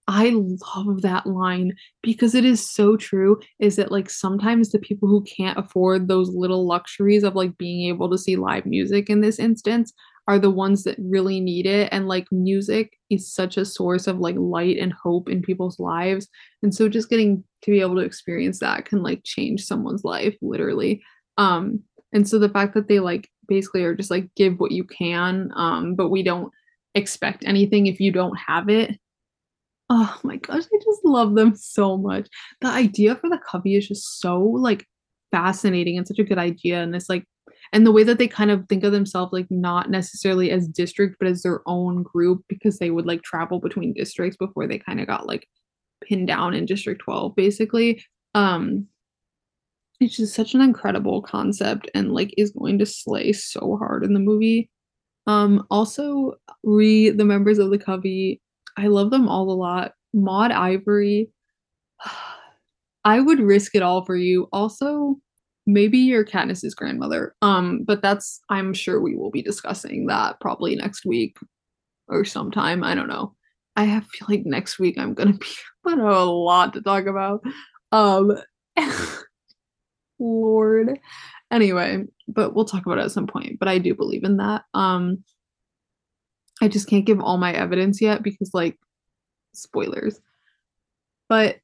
[0.07, 3.39] I love that line because it is so true.
[3.59, 7.89] Is that like sometimes the people who can't afford those little luxuries of like being
[7.89, 9.93] able to see live music in this instance
[10.27, 11.89] are the ones that really need it.
[11.91, 16.27] And like music is such a source of like light and hope in people's lives.
[16.63, 20.35] And so just getting to be able to experience that can like change someone's life
[20.41, 21.03] literally.
[21.37, 21.81] Um,
[22.13, 25.51] and so the fact that they like basically are just like give what you can,
[25.55, 26.51] um, but we don't
[26.95, 28.97] expect anything if you don't have it.
[29.89, 32.28] Oh my gosh, I just love them so much.
[32.62, 34.88] The idea for the covey is just so like
[35.32, 36.82] fascinating and such a good idea.
[36.82, 37.26] And it's like
[37.74, 41.17] and the way that they kind of think of themselves like not necessarily as district
[41.19, 45.00] but as their own group because they would like travel between districts before they kind
[45.00, 45.48] of got like
[46.04, 48.86] pinned down in district 12 basically um
[50.00, 54.13] it's just such an incredible concept and like is going to slay so hard in
[54.13, 54.69] the movie
[55.28, 58.41] um also re the members of the covey
[58.77, 61.29] i love them all a lot maud ivory
[63.05, 65.17] i would risk it all for you also
[65.65, 67.35] maybe you're Katniss's grandmother.
[67.41, 71.38] Um, but that's I'm sure we will be discussing that probably next week
[72.07, 72.83] or sometime.
[72.83, 73.33] I don't know.
[73.75, 75.33] I have feel like next week I'm gonna
[75.85, 77.41] be know a lot to talk about.
[77.91, 78.31] Um
[80.19, 80.99] Lord.
[81.51, 83.59] Anyway, but we'll talk about it at some point.
[83.59, 84.63] But I do believe in that.
[84.73, 85.23] Um
[86.65, 88.80] I just can't give all my evidence yet because like
[89.54, 90.19] spoilers.
[91.30, 91.58] But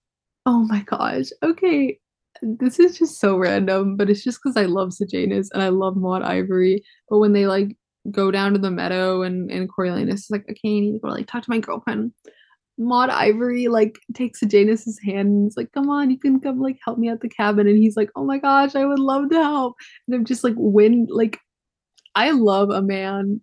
[0.45, 1.29] oh my gosh.
[1.41, 1.99] Okay,
[2.43, 5.97] this is just so random, but it's just because I love Sejanus and I love
[5.97, 6.83] Maud Ivory.
[7.09, 7.75] But when they like
[8.11, 11.07] go down to the meadow and and Coriolanus is like, okay, I need to go
[11.07, 12.13] like talk to my girlfriend.
[12.77, 16.77] Maud Ivory like takes Sejanus's hand and is like, come on, you can come like
[16.85, 17.67] help me at the cabin.
[17.67, 19.75] And he's like, oh my gosh, I would love to help.
[20.07, 21.39] And I'm just like, when like
[22.13, 23.41] I love a man,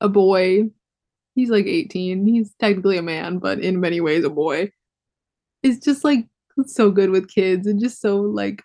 [0.00, 0.70] a boy.
[1.34, 2.26] He's like 18.
[2.26, 4.70] He's technically a man, but in many ways a boy.
[5.62, 6.26] It's just like
[6.66, 8.62] so good with kids and just so like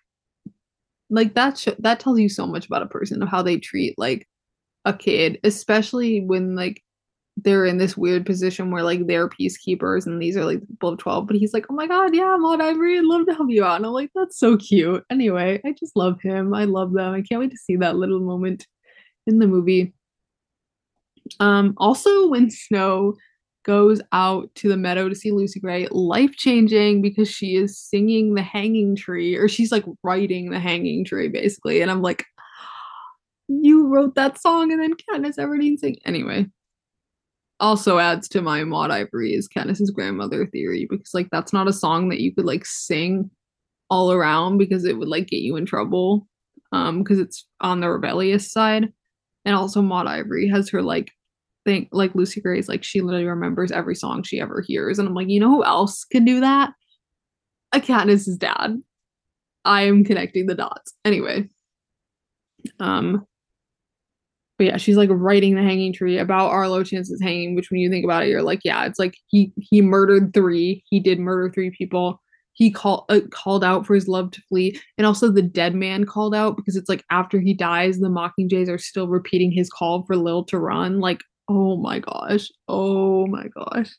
[1.10, 3.97] like that sh- that tells you so much about a person of how they treat
[3.97, 4.27] like
[4.86, 6.84] a kid especially when like
[7.38, 10.97] they're in this weird position where like they're peacekeepers and these are like people of
[10.97, 13.63] 12 but he's like oh my god yeah Maud Ivory I'd love to help you
[13.63, 13.77] out.
[13.77, 15.03] And I'm like that's so cute.
[15.10, 16.53] Anyway I just love him.
[16.53, 17.13] I love them.
[17.13, 18.65] I can't wait to see that little moment
[19.27, 19.93] in the movie
[21.39, 23.15] um also when Snow
[23.67, 28.33] goes out to the meadow to see Lucy Gray, life changing because she is singing
[28.33, 31.81] the hanging tree, or she's like writing the hanging tree basically.
[31.81, 32.25] And I'm like,
[33.49, 35.97] you wrote that song and then Katniss Everdeen sing.
[36.05, 36.47] Anyway,
[37.59, 41.73] also adds to my Maud Ivory is Katniss's grandmother theory because like that's not a
[41.73, 43.29] song that you could like sing
[43.89, 46.27] all around because it would like get you in trouble
[46.73, 48.91] um because it's on the rebellious side.
[49.45, 51.11] And also Maud Ivory has her like
[51.67, 54.97] think like Lucy Gray's like she literally remembers every song she ever hears.
[54.97, 56.71] And I'm like, you know who else can do that?
[57.73, 58.82] A Katniss's dad.
[59.65, 60.93] I am connecting the dots.
[61.03, 61.49] Anyway.
[62.80, 63.27] Um
[64.58, 67.89] but yeah, she's like writing the hanging tree about Arlo Chance's hanging, which when you
[67.91, 70.84] think about it, you're like, yeah, it's like he he murdered three.
[70.89, 72.21] He did murder three people.
[72.53, 76.06] He called uh, called out for his love to flee, and also the dead man
[76.06, 80.03] called out because it's like after he dies, the Mockingjays are still repeating his call
[80.08, 80.99] for Lil to run.
[81.01, 82.49] Like, Oh my gosh.
[82.67, 83.91] Oh my gosh.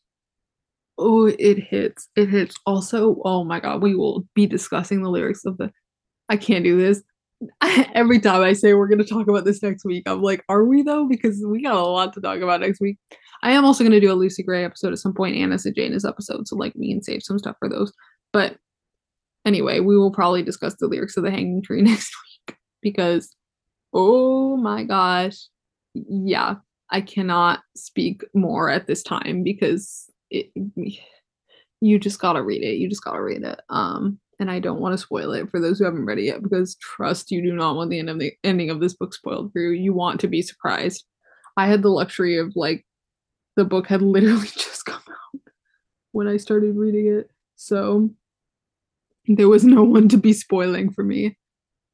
[0.98, 2.08] Oh, it hits.
[2.16, 2.56] It hits.
[2.66, 5.70] Also, oh my god, we will be discussing the lyrics of the
[6.28, 7.02] I can't do this.
[7.94, 10.64] Every time I say we're going to talk about this next week, I'm like, are
[10.64, 11.06] we though?
[11.06, 12.98] Because we got a lot to talk about next week.
[13.42, 15.58] I am also going to do a Lucy Gray episode at some point, and a
[15.58, 17.92] Sejanus episode, so like we can save some stuff for those.
[18.32, 18.56] But
[19.46, 22.12] anyway, we will probably discuss the lyrics of the Hanging Tree next
[22.48, 23.34] week because,
[23.92, 25.36] oh my gosh,
[25.94, 26.56] yeah,
[26.90, 30.50] I cannot speak more at this time because it
[31.80, 32.76] you just gotta read it.
[32.76, 33.60] You just gotta read it.
[33.68, 36.42] Um, and I don't want to spoil it for those who haven't read it yet
[36.42, 39.52] because trust you do not want the end of the ending of this book spoiled
[39.52, 39.70] for you.
[39.70, 41.04] You want to be surprised.
[41.56, 42.86] I had the luxury of like
[43.56, 45.40] the book had literally just come out
[46.12, 47.30] when I started reading it.
[47.56, 48.10] So
[49.26, 51.36] there was no one to be spoiling for me.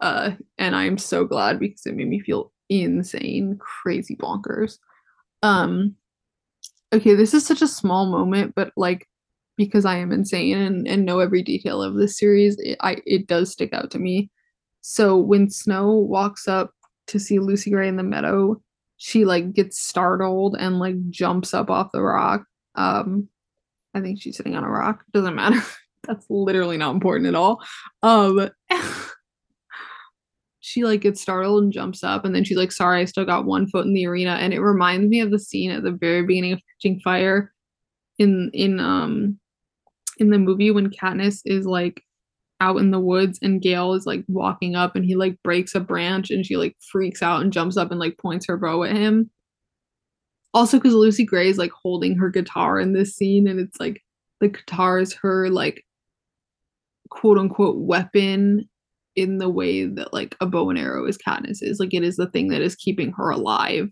[0.01, 4.79] Uh, and I am so glad because it made me feel insane, crazy bonkers.
[5.43, 5.97] Um
[6.93, 9.09] okay, this is such a small moment, but like
[9.57, 13.27] because I am insane and, and know every detail of this series, it, I it
[13.27, 14.31] does stick out to me.
[14.81, 16.73] So when Snow walks up
[17.09, 18.61] to see Lucy Gray in the meadow,
[18.97, 22.45] she like gets startled and like jumps up off the rock.
[22.75, 23.29] Um
[23.95, 25.05] I think she's sitting on a rock.
[25.13, 25.63] Doesn't matter.
[26.05, 27.63] That's literally not important at all.
[28.03, 28.51] Um
[30.67, 33.45] she like gets startled and jumps up and then she's like sorry i still got
[33.45, 36.23] one foot in the arena and it reminds me of the scene at the very
[36.23, 37.53] beginning of catching fire
[38.19, 39.39] in in um
[40.19, 42.03] in the movie when Katniss is like
[42.61, 45.81] out in the woods and Gale is like walking up and he like breaks a
[45.81, 48.97] branch and she like freaks out and jumps up and like points her bow at
[48.97, 49.29] him.
[50.55, 54.01] Also, because Lucy Gray is like holding her guitar in this scene and it's like
[54.41, 55.85] the guitar is her like
[57.11, 58.69] quote unquote weapon
[59.17, 61.79] in the way that like a bow and arrow is Katniss is.
[61.79, 63.91] Like it is the thing that is keeping her alive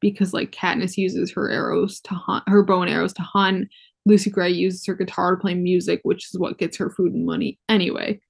[0.00, 3.68] because like Katniss uses her arrows to hunt her bow and arrows to hunt
[4.04, 7.24] Lucy Gray uses her guitar to play music, which is what gets her food and
[7.24, 7.58] money.
[7.68, 8.20] Anyway,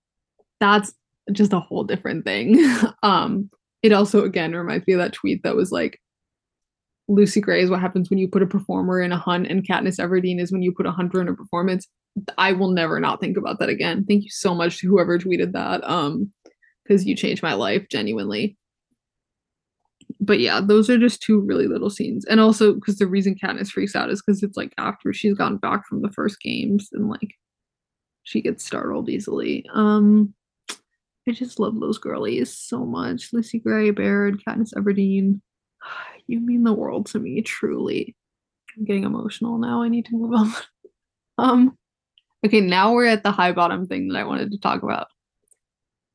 [0.61, 0.93] that's
[1.33, 2.59] just a whole different thing.
[3.03, 3.51] um,
[3.83, 5.99] it also again reminds me of that tweet that was like,
[7.09, 9.99] Lucy Gray is what happens when you put a performer in a hunt, and Katniss
[9.99, 11.89] Everdeen is when you put a hunter in a performance.
[12.38, 14.05] I will never not think about that again.
[14.05, 15.83] Thank you so much to whoever tweeted that.
[15.88, 16.33] Um,
[16.83, 18.57] because you changed my life genuinely
[20.22, 22.25] but yeah, those are just two really little scenes.
[22.27, 25.57] And also because the reason Katniss freaks out is because it's like after she's gone
[25.57, 27.35] back from the first games and like
[28.22, 29.66] she gets startled easily.
[29.75, 30.33] Um
[31.29, 33.33] I just love those girlies so much.
[33.33, 35.40] Lucy Gray, Baird, Katniss Everdeen.
[36.29, 38.14] You mean the world to me, truly.
[38.79, 39.83] I'm getting emotional now.
[39.83, 40.53] I need to move on.
[41.38, 41.77] um
[42.44, 45.09] okay, now we're at the Highbottom thing that I wanted to talk about.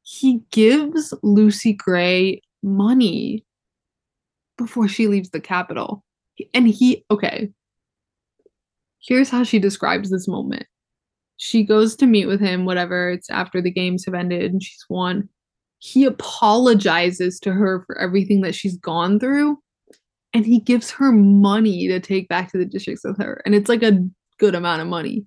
[0.03, 3.45] He gives Lucy Gray money
[4.57, 6.03] before she leaves the Capitol.
[6.53, 7.49] And he, okay,
[8.99, 10.65] here's how she describes this moment.
[11.37, 14.85] She goes to meet with him, whatever, it's after the games have ended and she's
[14.89, 15.29] won.
[15.79, 19.59] He apologizes to her for everything that she's gone through
[20.33, 23.41] and he gives her money to take back to the districts with her.
[23.45, 24.03] And it's like a
[24.39, 25.25] good amount of money.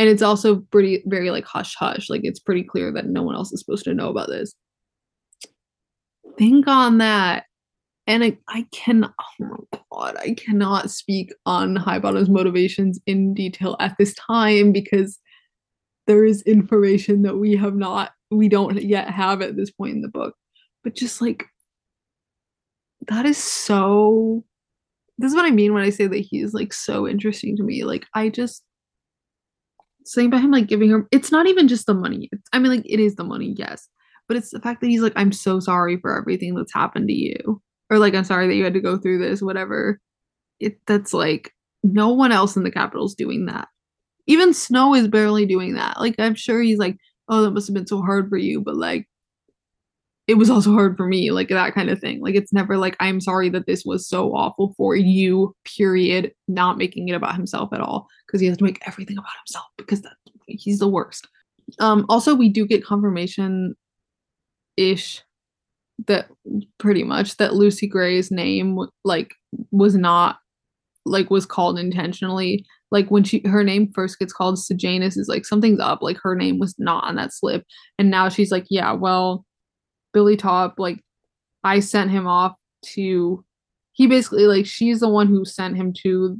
[0.00, 2.08] And it's also pretty, very like hush hush.
[2.08, 4.54] Like it's pretty clear that no one else is supposed to know about this.
[6.38, 7.44] Think on that
[8.06, 13.76] and I, I can oh my god i cannot speak on highbottom's motivations in detail
[13.78, 15.18] at this time because
[16.06, 20.02] there is information that we have not we don't yet have at this point in
[20.02, 20.34] the book
[20.82, 21.44] but just like
[23.08, 24.44] that is so
[25.18, 27.84] this is what i mean when i say that he's like so interesting to me
[27.84, 28.64] like i just
[30.04, 32.72] saying about him like giving her it's not even just the money it's, i mean
[32.72, 33.88] like it is the money yes
[34.28, 37.14] but it's the fact that he's like i'm so sorry for everything that's happened to
[37.14, 37.60] you
[37.90, 40.00] or like I'm sorry that you had to go through this, whatever.
[40.60, 43.68] It that's like no one else in the Capitol's doing that.
[44.26, 45.98] Even Snow is barely doing that.
[45.98, 46.96] Like I'm sure he's like,
[47.28, 49.08] oh, that must have been so hard for you, but like
[50.30, 52.20] it was also hard for me, like that kind of thing.
[52.20, 56.78] Like it's never like I'm sorry that this was so awful for you, period, not
[56.78, 58.06] making it about himself at all.
[58.26, 60.12] Because he has to make everything about himself because that
[60.46, 61.26] he's the worst.
[61.80, 63.74] Um also we do get confirmation
[64.76, 65.20] ish
[66.06, 66.28] that
[66.78, 69.34] pretty much that Lucy Gray's name like
[69.72, 70.38] was not
[71.06, 72.64] like was called intentionally.
[72.92, 76.02] Like when she her name first gets called Sejanus is like something's up.
[76.02, 77.64] Like her name was not on that slip,
[77.98, 79.44] and now she's like, yeah, well,
[80.12, 81.00] Billy Taupe like
[81.64, 82.54] I sent him off
[82.94, 83.44] to.
[83.92, 86.38] He basically like she's the one who sent him to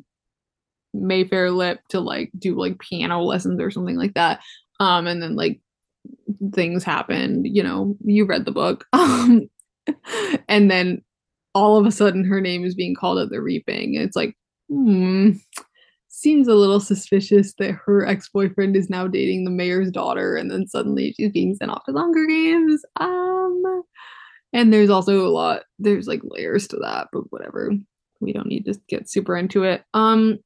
[0.94, 4.40] Mayfair Lipp to like do like piano lessons or something like that.
[4.78, 5.60] Um, and then like
[6.54, 9.48] things happened you know you read the book um
[10.48, 11.02] and then
[11.54, 14.34] all of a sudden her name is being called at the reaping it's like
[14.68, 15.30] hmm
[16.20, 20.66] seems a little suspicious that her ex-boyfriend is now dating the mayor's daughter and then
[20.66, 22.84] suddenly she's being sent off to Hunger Games.
[23.00, 23.82] Um
[24.52, 27.72] and there's also a lot there's like layers to that but whatever.
[28.20, 29.82] We don't need to get super into it.
[29.94, 30.38] Um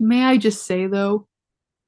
[0.00, 1.26] may i just say though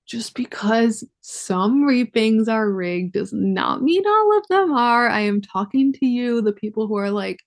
[0.07, 5.09] just because some reapings are rigged does not mean all of them are.
[5.09, 7.41] I am talking to you, the people who are like,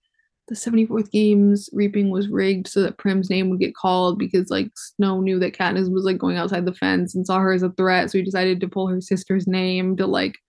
[0.49, 4.71] the 74th games reaping was rigged so that Prim's name would get called because like
[4.75, 7.69] Snow knew that Katniss was like going outside the fence and saw her as a
[7.69, 10.39] threat, so he decided to pull her sister's name to like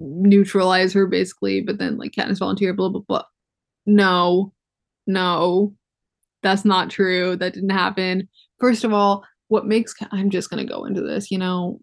[0.00, 1.60] neutralize her basically.
[1.60, 3.22] But then like Katniss volunteered, blah blah blah.
[3.86, 4.52] No,
[5.06, 5.72] no,
[6.42, 7.36] that's not true.
[7.36, 8.28] That didn't happen.
[8.58, 11.30] First of all, what makes I'm just gonna go into this.
[11.30, 11.80] You know,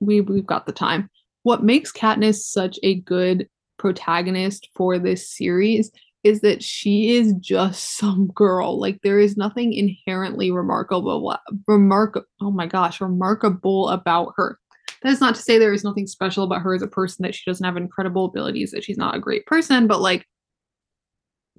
[0.00, 1.10] we we've got the time.
[1.42, 5.90] What makes Katniss such a good protagonist for this series
[6.24, 8.80] is that she is just some girl.
[8.80, 12.24] Like there is nothing inherently remarkable, remark.
[12.40, 14.58] Oh my gosh, remarkable about her.
[15.02, 17.34] That is not to say there is nothing special about her as a person that
[17.34, 20.26] she doesn't have incredible abilities, that she's not a great person, but like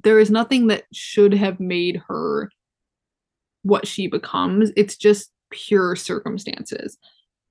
[0.03, 2.49] there is nothing that should have made her
[3.63, 4.71] what she becomes.
[4.75, 6.97] It's just pure circumstances.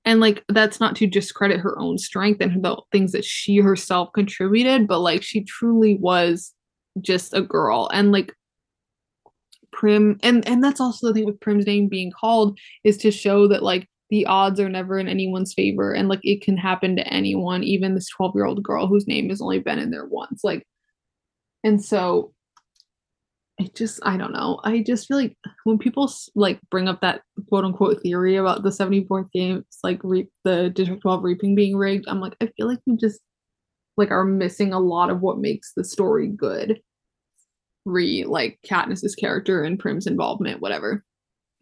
[0.05, 4.09] and like that's not to discredit her own strength and the things that she herself
[4.13, 6.53] contributed but like she truly was
[7.01, 7.89] just a girl.
[7.93, 8.33] And like
[9.71, 13.47] prim and and that's also the thing with prim's name being called is to show
[13.47, 17.07] that like the odds are never in anyone's favor and like it can happen to
[17.13, 20.43] anyone even this 12 year old girl whose name has only been in there once
[20.43, 20.65] like
[21.63, 22.33] and so
[23.59, 24.59] it just i don't know.
[24.63, 28.69] I just feel like when people like bring up that quote unquote theory about the
[28.69, 32.79] 74th games like reap the district 12 reaping being rigged i'm like i feel like
[32.85, 33.19] you just
[33.99, 36.81] like are missing a lot of what makes the story good.
[37.85, 41.03] Re like katniss's character and prim's involvement whatever.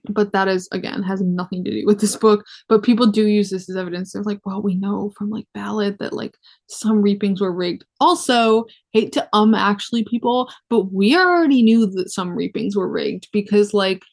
[0.09, 2.45] But that is again has nothing to do with this book.
[2.69, 4.13] But people do use this as evidence.
[4.13, 6.37] They're like well we know from like ballad that like
[6.69, 7.83] some reapings were rigged.
[7.99, 13.27] Also hate to um actually people but we already knew that some reapings were rigged
[13.33, 14.03] because like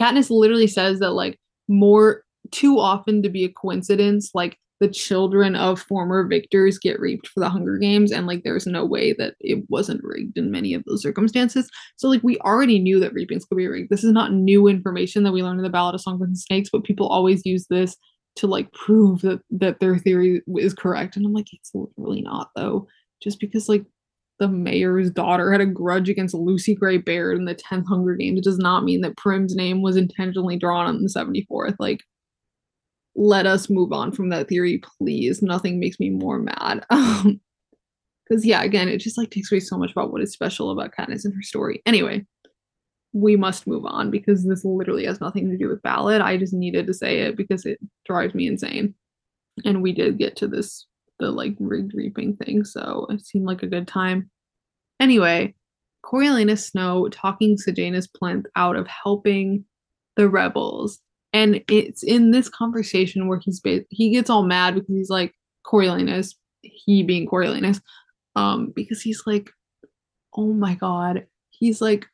[0.00, 1.38] katniss literally says that like
[1.68, 7.28] more too often to be a coincidence like the children of former victors get reaped
[7.28, 10.74] for the Hunger Games, and like there's no way that it wasn't rigged in many
[10.74, 11.70] of those circumstances.
[11.94, 13.90] So like we already knew that reapings could be rigged.
[13.90, 16.68] This is not new information that we learned in the Ballad of Songbirds and Snakes,
[16.68, 17.96] but people always use this
[18.34, 21.16] to like prove that that their theory is correct.
[21.16, 22.88] And I'm like, it's really not though.
[23.22, 23.84] Just because like
[24.40, 28.38] the mayor's daughter had a grudge against Lucy Gray Baird in the 10th Hunger Games
[28.38, 31.76] it does not mean that Prim's name was intentionally drawn on the 74th.
[31.78, 32.00] Like
[33.14, 35.42] let us move on from that theory, please.
[35.42, 36.84] Nothing makes me more mad.
[36.90, 37.40] Um,
[38.28, 40.94] because yeah, again, it just like takes away so much about what is special about
[40.94, 41.82] Katniss and her story.
[41.84, 42.24] Anyway,
[43.12, 46.22] we must move on because this literally has nothing to do with ballad.
[46.22, 48.94] I just needed to say it because it drives me insane.
[49.64, 50.86] And we did get to this
[51.18, 54.30] the like rigged reaping thing, so it seemed like a good time.
[54.98, 55.54] Anyway,
[56.04, 59.64] Coriolanus Snow talking Sejanus Plinth out of helping
[60.16, 61.00] the rebels
[61.32, 65.34] and it's in this conversation where he's ba- he gets all mad because he's like
[65.64, 67.80] Coriolanus, he being Coriolanus,
[68.36, 69.50] um, because he's like,
[70.36, 72.06] oh my god, he's like,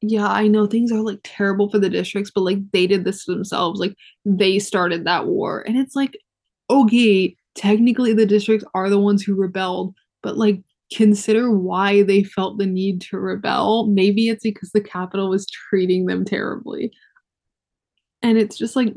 [0.00, 3.24] yeah, I know things are like terrible for the districts, but like they did this
[3.26, 3.94] themselves, like
[4.24, 6.16] they started that war, and it's like,
[6.70, 12.58] okay, technically the districts are the ones who rebelled, but like consider why they felt
[12.58, 13.86] the need to rebel.
[13.86, 16.92] Maybe it's because the Capitol was treating them terribly.
[18.24, 18.94] And it's just like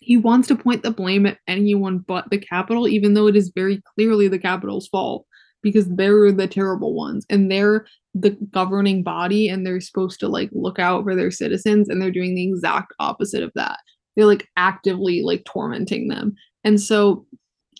[0.00, 3.52] he wants to point the blame at anyone but the Capitol, even though it is
[3.54, 5.26] very clearly the Capitol's fault
[5.62, 10.48] because they're the terrible ones and they're the governing body and they're supposed to like
[10.52, 13.78] look out for their citizens and they're doing the exact opposite of that.
[14.16, 16.34] They're like actively like tormenting them.
[16.64, 17.26] And so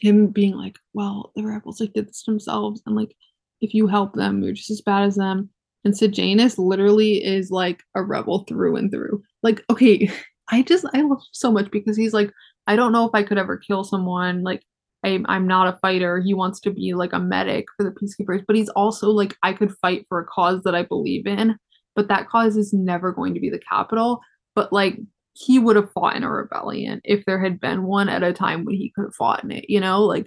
[0.03, 3.17] him being like, well, the rebels like did this themselves and like
[3.63, 5.49] if you help them, you're just as bad as them.
[5.85, 9.23] And Sejanus literally is like a rebel through and through.
[9.43, 10.11] Like, okay,
[10.51, 12.33] I just I love so much because he's like,
[12.67, 14.43] I don't know if I could ever kill someone.
[14.43, 14.63] Like,
[15.05, 16.21] I'm I'm not a fighter.
[16.21, 19.53] He wants to be like a medic for the peacekeepers, but he's also like, I
[19.53, 21.57] could fight for a cause that I believe in,
[21.95, 24.21] but that cause is never going to be the Capitol.
[24.55, 24.99] But like,
[25.35, 28.65] he would have fought in a rebellion if there had been one at a time
[28.65, 30.03] when he could have fought in it, you know?
[30.05, 30.27] Like,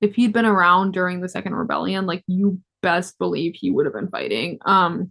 [0.00, 3.94] if he'd been around during the second rebellion, like, you best believe he would have
[3.94, 4.58] been fighting.
[4.64, 5.10] Um,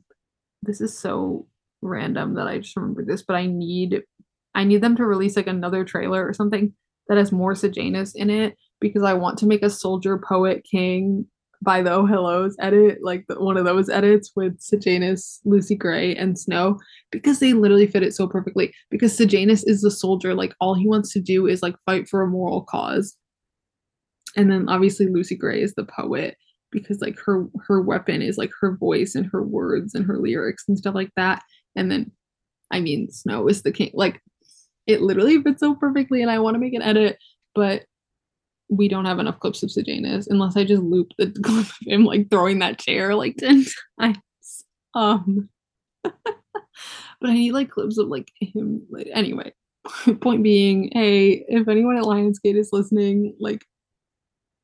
[0.63, 1.47] this is so
[1.81, 4.01] random that I just remember this, but I need
[4.55, 6.73] I need them to release like another trailer or something
[7.07, 11.27] that has more Sejanus in it because I want to make a soldier poet king
[11.61, 16.15] by the Oh Hellos edit, like the, one of those edits with Sejanus, Lucy Gray,
[16.15, 16.79] and Snow,
[17.11, 18.73] because they literally fit it so perfectly.
[18.91, 22.21] Because Sejanus is the soldier, like all he wants to do is like fight for
[22.21, 23.17] a moral cause.
[24.35, 26.37] And then obviously Lucy Gray is the poet
[26.71, 30.63] because like her her weapon is like her voice and her words and her lyrics
[30.67, 31.41] and stuff like that
[31.75, 32.11] and then
[32.71, 34.21] i mean snow is the king like
[34.85, 37.17] it literally fits so perfectly and i want to make an edit
[37.55, 37.85] but
[38.69, 42.03] we don't have enough clips of Sejanus unless I just loop the clip of him
[42.03, 43.65] like throwing that chair like 10
[43.99, 44.17] times.
[44.93, 45.49] Um
[46.03, 46.23] but
[47.23, 49.53] I need like clips of like him like, anyway.
[50.19, 53.63] Point being, hey, if anyone at Lionsgate is listening, like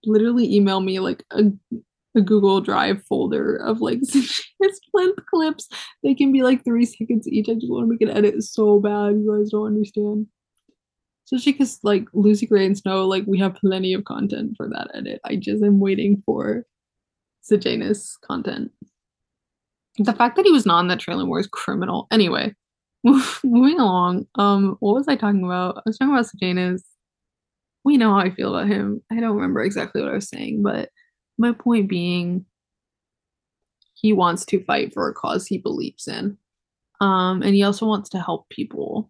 [0.05, 1.43] literally email me like a
[2.15, 5.67] a Google Drive folder of like Sejanus Plinth clips.
[6.03, 7.49] They can be like three seconds each.
[7.49, 9.15] I just want to make an edit so bad.
[9.15, 10.27] You guys don't understand.
[11.25, 14.91] Especially because like Lucy Gray and Snow, like we have plenty of content for that
[14.93, 15.21] edit.
[15.25, 16.65] I just am waiting for
[17.41, 18.71] Sejanus content.
[19.97, 22.07] The fact that he was not in that trailer more is criminal.
[22.11, 22.53] Anyway,
[23.03, 24.27] moving along.
[24.35, 25.77] Um, what was I talking about?
[25.77, 26.83] I was talking about Sejanus.
[27.85, 29.01] We know how I feel about him.
[29.11, 30.89] I don't remember exactly what I was saying, but
[31.37, 32.45] my point being,
[33.93, 36.37] he wants to fight for a cause he believes in.
[37.01, 39.09] Um, and he also wants to help people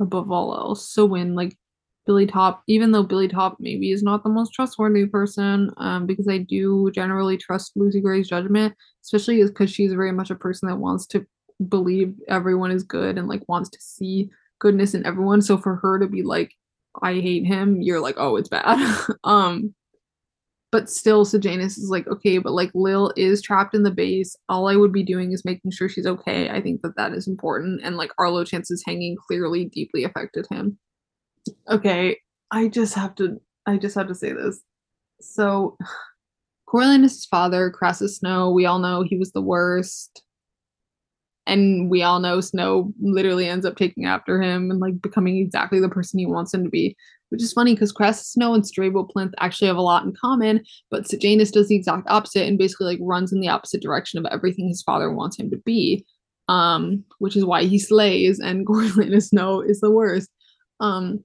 [0.00, 0.88] above all else.
[0.88, 1.56] So when like
[2.06, 6.28] Billy Taupe, even though Billy Taupe maybe is not the most trustworthy person, um, because
[6.28, 10.76] I do generally trust Lucy Gray's judgment, especially because she's very much a person that
[10.76, 11.26] wants to
[11.68, 15.40] believe everyone is good and like wants to see goodness in everyone.
[15.40, 16.52] So for her to be like,
[17.02, 18.78] I hate him, you're like, oh, it's bad.
[19.24, 19.74] um,
[20.74, 24.34] but still, Sejanus is like, okay, but like Lil is trapped in the base.
[24.48, 26.50] All I would be doing is making sure she's okay.
[26.50, 27.82] I think that that is important.
[27.84, 30.76] And like Arlo Chance's hanging clearly deeply affected him.
[31.70, 32.18] Okay,
[32.50, 34.62] I just have to, I just have to say this.
[35.20, 35.76] So,
[36.68, 40.24] Coriolanus' father, Crassus Snow, we all know he was the worst
[41.46, 45.78] and we all know Snow literally ends up taking after him and like becoming exactly
[45.78, 46.96] the person he wants him to be,
[47.30, 50.64] which is funny because Crassus Snow and Strabo Plinth actually have a lot in common,
[50.90, 54.26] but Sejanus does the exact opposite and basically like runs in the opposite direction of
[54.30, 56.04] everything his father wants him to be,
[56.48, 60.30] um, which is why he slays and Coriolanus Snow is the worst.
[60.80, 61.24] Um,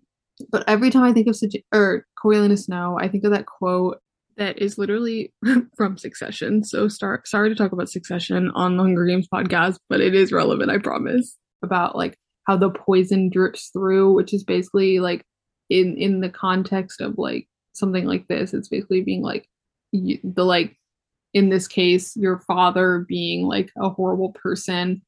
[0.52, 4.00] but every time I think of Sej- or Coriolanus Snow, I think of that quote
[4.38, 5.34] that is literally
[5.78, 6.64] from Succession.
[6.64, 10.32] So start sorry to talk about Succession on the Hunger Games podcast, but it is
[10.32, 11.38] relevant, I promise.
[11.62, 15.24] About like how the poison drips through, which is basically like
[15.70, 19.47] in in the context of like something like this, it's basically being like
[19.91, 20.76] you, the like
[21.34, 25.01] in this case your father being like a horrible person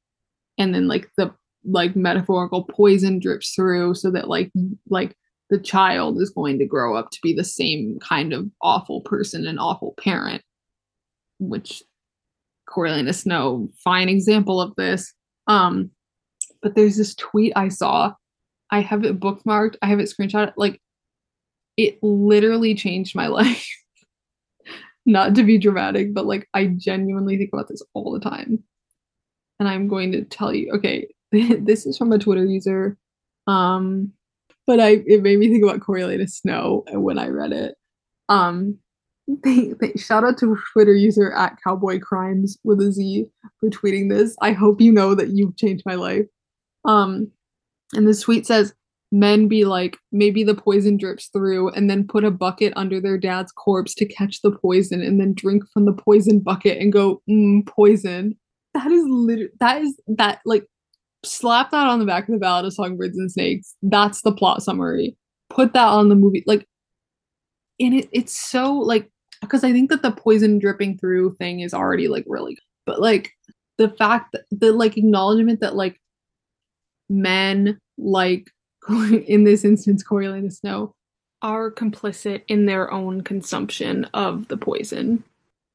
[0.57, 1.33] and then like the
[1.65, 4.51] like metaphorical poison drips through so that like
[4.89, 5.15] like
[5.51, 9.45] the child is going to grow up to be the same kind of awful person
[9.45, 10.41] and awful parent,
[11.39, 11.83] which
[12.69, 15.13] Coriolanus Snow, fine example of this.
[15.47, 15.91] Um,
[16.61, 18.13] but there's this tweet I saw.
[18.71, 19.75] I have it bookmarked.
[19.81, 20.53] I have it screenshot.
[20.55, 20.81] Like,
[21.77, 23.67] it literally changed my life.
[25.05, 28.63] Not to be dramatic, but like I genuinely think about this all the time.
[29.59, 30.71] And I'm going to tell you.
[30.73, 32.97] Okay, this is from a Twitter user.
[33.47, 34.13] Um,
[34.67, 37.75] but I it made me think about Coriolanus Snow when I read it.
[38.29, 38.77] Um,
[39.43, 43.25] they, they, shout out to Twitter user at Cowboy Crimes with a Z
[43.59, 44.35] for tweeting this.
[44.41, 46.25] I hope you know that you've changed my life.
[46.85, 47.31] Um,
[47.93, 48.73] and the tweet says,
[49.11, 53.17] "Men be like, maybe the poison drips through, and then put a bucket under their
[53.17, 57.21] dad's corpse to catch the poison, and then drink from the poison bucket and go,
[57.29, 58.37] mm, poison."
[58.73, 60.65] That is literally that is that like
[61.23, 63.75] slap that on the back of the ballad of Songbirds and Snakes.
[63.83, 65.15] That's the plot summary.
[65.49, 66.43] Put that on the movie.
[66.47, 66.65] Like,
[67.79, 69.09] and it, it's so like
[69.41, 73.31] because I think that the poison dripping through thing is already like really but like
[73.77, 76.00] the fact that the like acknowledgement that like
[77.11, 78.49] men like
[78.89, 80.95] in this instance Coriolanus Snow
[81.41, 85.23] are complicit in their own consumption of the poison.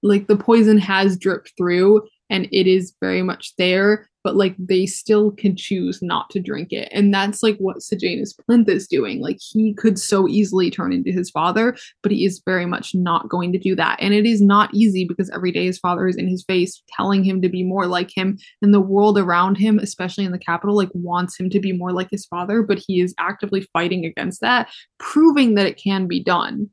[0.03, 4.87] Like the poison has dripped through and it is very much there but like they
[4.87, 6.89] still can choose not to drink it.
[6.91, 9.21] And that's like what Sejanus Plinth is doing.
[9.21, 13.29] Like he could so easily turn into his father, but he is very much not
[13.29, 13.99] going to do that.
[14.01, 17.23] And it is not easy because every day his father is in his face telling
[17.23, 18.37] him to be more like him.
[18.63, 21.93] And the world around him, especially in the Capitol, like wants him to be more
[21.93, 24.69] like his father, but he is actively fighting against that,
[24.99, 26.69] proving that it can be done.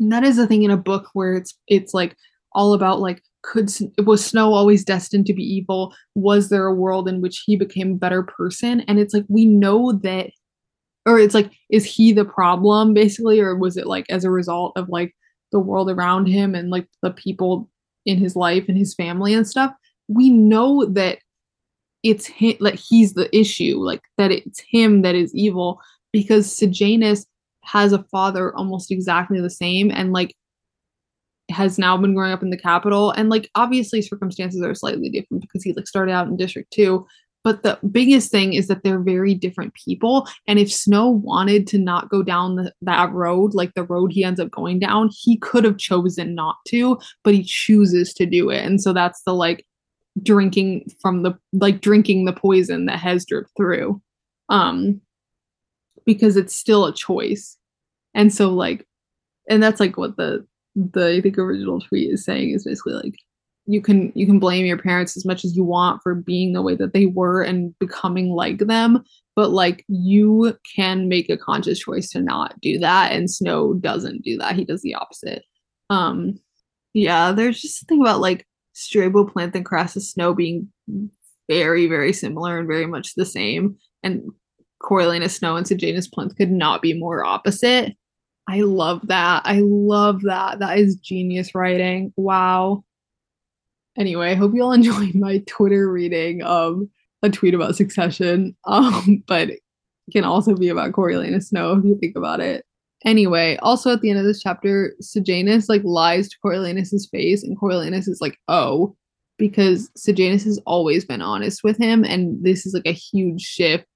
[0.00, 2.16] And that is the thing in a book where it's it's like
[2.50, 3.70] all about like could
[4.04, 5.94] was snow always destined to be evil?
[6.14, 8.80] Was there a world in which he became a better person?
[8.82, 10.30] And it's like we know that
[11.06, 13.40] or it's like is he the problem basically?
[13.40, 15.14] Or was it like as a result of like
[15.52, 17.70] the world around him and like the people
[18.04, 19.72] in his life and his family and stuff?
[20.08, 21.18] We know that
[22.02, 25.80] it's him like he's the issue like that it's him that is evil
[26.12, 27.26] because Sejanus
[27.62, 29.90] has a father almost exactly the same.
[29.90, 30.34] And like
[31.50, 33.12] has now been growing up in the Capitol.
[33.12, 37.06] And like obviously circumstances are slightly different because he like started out in district 2
[37.46, 40.26] but the biggest thing is that they're very different people.
[40.48, 44.24] And if snow wanted to not go down the, that road like the road he
[44.24, 48.50] ends up going down he could have chosen not to but he chooses to do
[48.50, 48.64] it.
[48.64, 49.64] And so that's the like
[50.24, 54.02] drinking from the like drinking the poison that has dripped through
[54.48, 55.00] um
[56.04, 57.56] because it's still a choice.
[58.12, 58.84] And so like
[59.48, 60.44] and that's like what the
[60.76, 63.14] the I think original tweet is saying is basically like
[63.66, 66.62] you can you can blame your parents as much as you want for being the
[66.62, 69.02] way that they were and becoming like them
[69.34, 74.22] but like you can make a conscious choice to not do that and snow doesn't
[74.22, 74.56] do that.
[74.56, 75.42] He does the opposite.
[75.90, 76.38] Um
[76.94, 80.68] yeah there's just something about like strabo plinth and crassus snow being
[81.48, 84.22] very very similar and very much the same and
[84.82, 87.96] coriolanus snow and sejanus plinth could not be more opposite
[88.48, 89.42] I love that.
[89.44, 90.60] I love that.
[90.60, 92.12] That is genius writing.
[92.16, 92.84] Wow.
[93.96, 96.82] Anyway, I hope you all enjoyed my Twitter reading of
[97.22, 98.56] a tweet about succession.
[98.66, 99.60] Um, but it
[100.12, 102.64] can also be about Coriolanus Snow if you think about it.
[103.04, 107.58] Anyway, also at the end of this chapter, Sejanus like lies to Coriolanus's face, and
[107.58, 108.96] Coriolanus is like, oh,
[109.38, 113.86] because Sejanus has always been honest with him, and this is like a huge shift.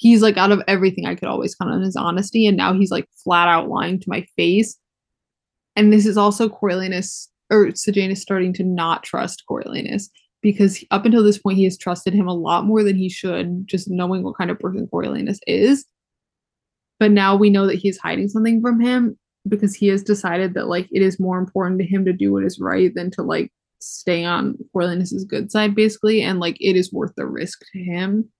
[0.00, 2.90] He's like out of everything I could always count on his honesty, and now he's
[2.90, 4.78] like flat out lying to my face.
[5.76, 10.08] And this is also Coriolanus or Sejanus starting to not trust Coriolanus
[10.40, 13.66] because up until this point he has trusted him a lot more than he should,
[13.66, 15.84] just knowing what kind of person Coriolanus is.
[16.98, 20.68] But now we know that he's hiding something from him because he has decided that
[20.68, 23.52] like it is more important to him to do what is right than to like
[23.80, 28.30] stay on Coriolanus's good side, basically, and like it is worth the risk to him.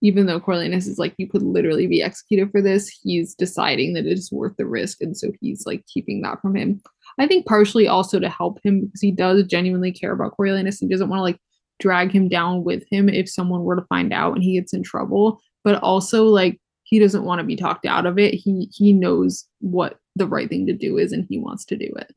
[0.00, 4.06] Even though Coriolanus is like, you could literally be executed for this, he's deciding that
[4.06, 6.80] it is worth the risk, and so he's like keeping that from him.
[7.18, 10.90] I think partially also to help him because he does genuinely care about Coriolanus and
[10.90, 11.40] doesn't want to like
[11.80, 14.82] drag him down with him if someone were to find out and he gets in
[14.82, 15.40] trouble.
[15.64, 18.34] But also like he doesn't want to be talked out of it.
[18.34, 21.92] He he knows what the right thing to do is and he wants to do
[21.96, 22.14] it.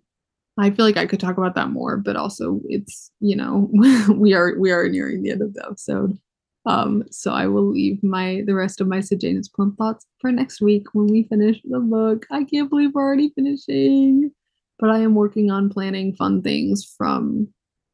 [0.57, 3.69] I feel like I could talk about that more, but also it's you know
[4.13, 6.17] we are we are nearing the end of the episode.
[6.66, 10.62] Um, so I will leave my the rest of my Sejanus plum thoughts for next
[10.62, 12.28] week when we finish the book.
[12.30, 14.32] I can't believe we're already finishing,
[14.78, 17.47] but I am working on planning fun things from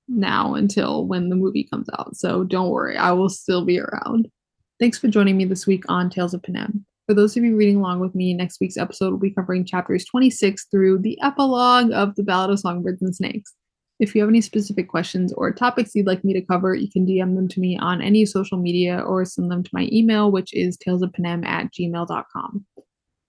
[0.10, 2.16] now until when the movie comes out.
[2.16, 4.30] So don't worry, I will still be around.
[4.80, 6.86] Thanks for joining me this week on Tales of Panem.
[7.08, 10.04] For those of you reading along with me, next week's episode will be covering chapters
[10.06, 13.54] 26 through the epilogue of The Ballad of Songbirds and Snakes.
[14.00, 17.06] If you have any specific questions or topics you'd like me to cover, you can
[17.06, 20.54] DM them to me on any social media or send them to my email, which
[20.54, 22.66] is talesofpanem at gmail.com.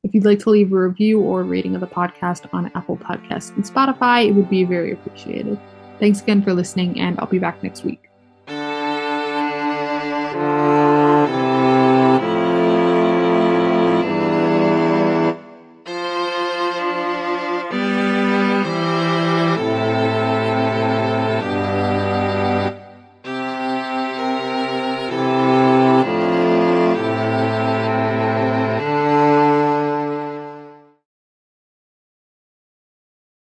[0.05, 3.55] If you'd like to leave a review or rating of the podcast on Apple Podcasts
[3.57, 5.59] and Spotify, it would be very appreciated.
[5.99, 8.08] Thanks again for listening, and I'll be back next week.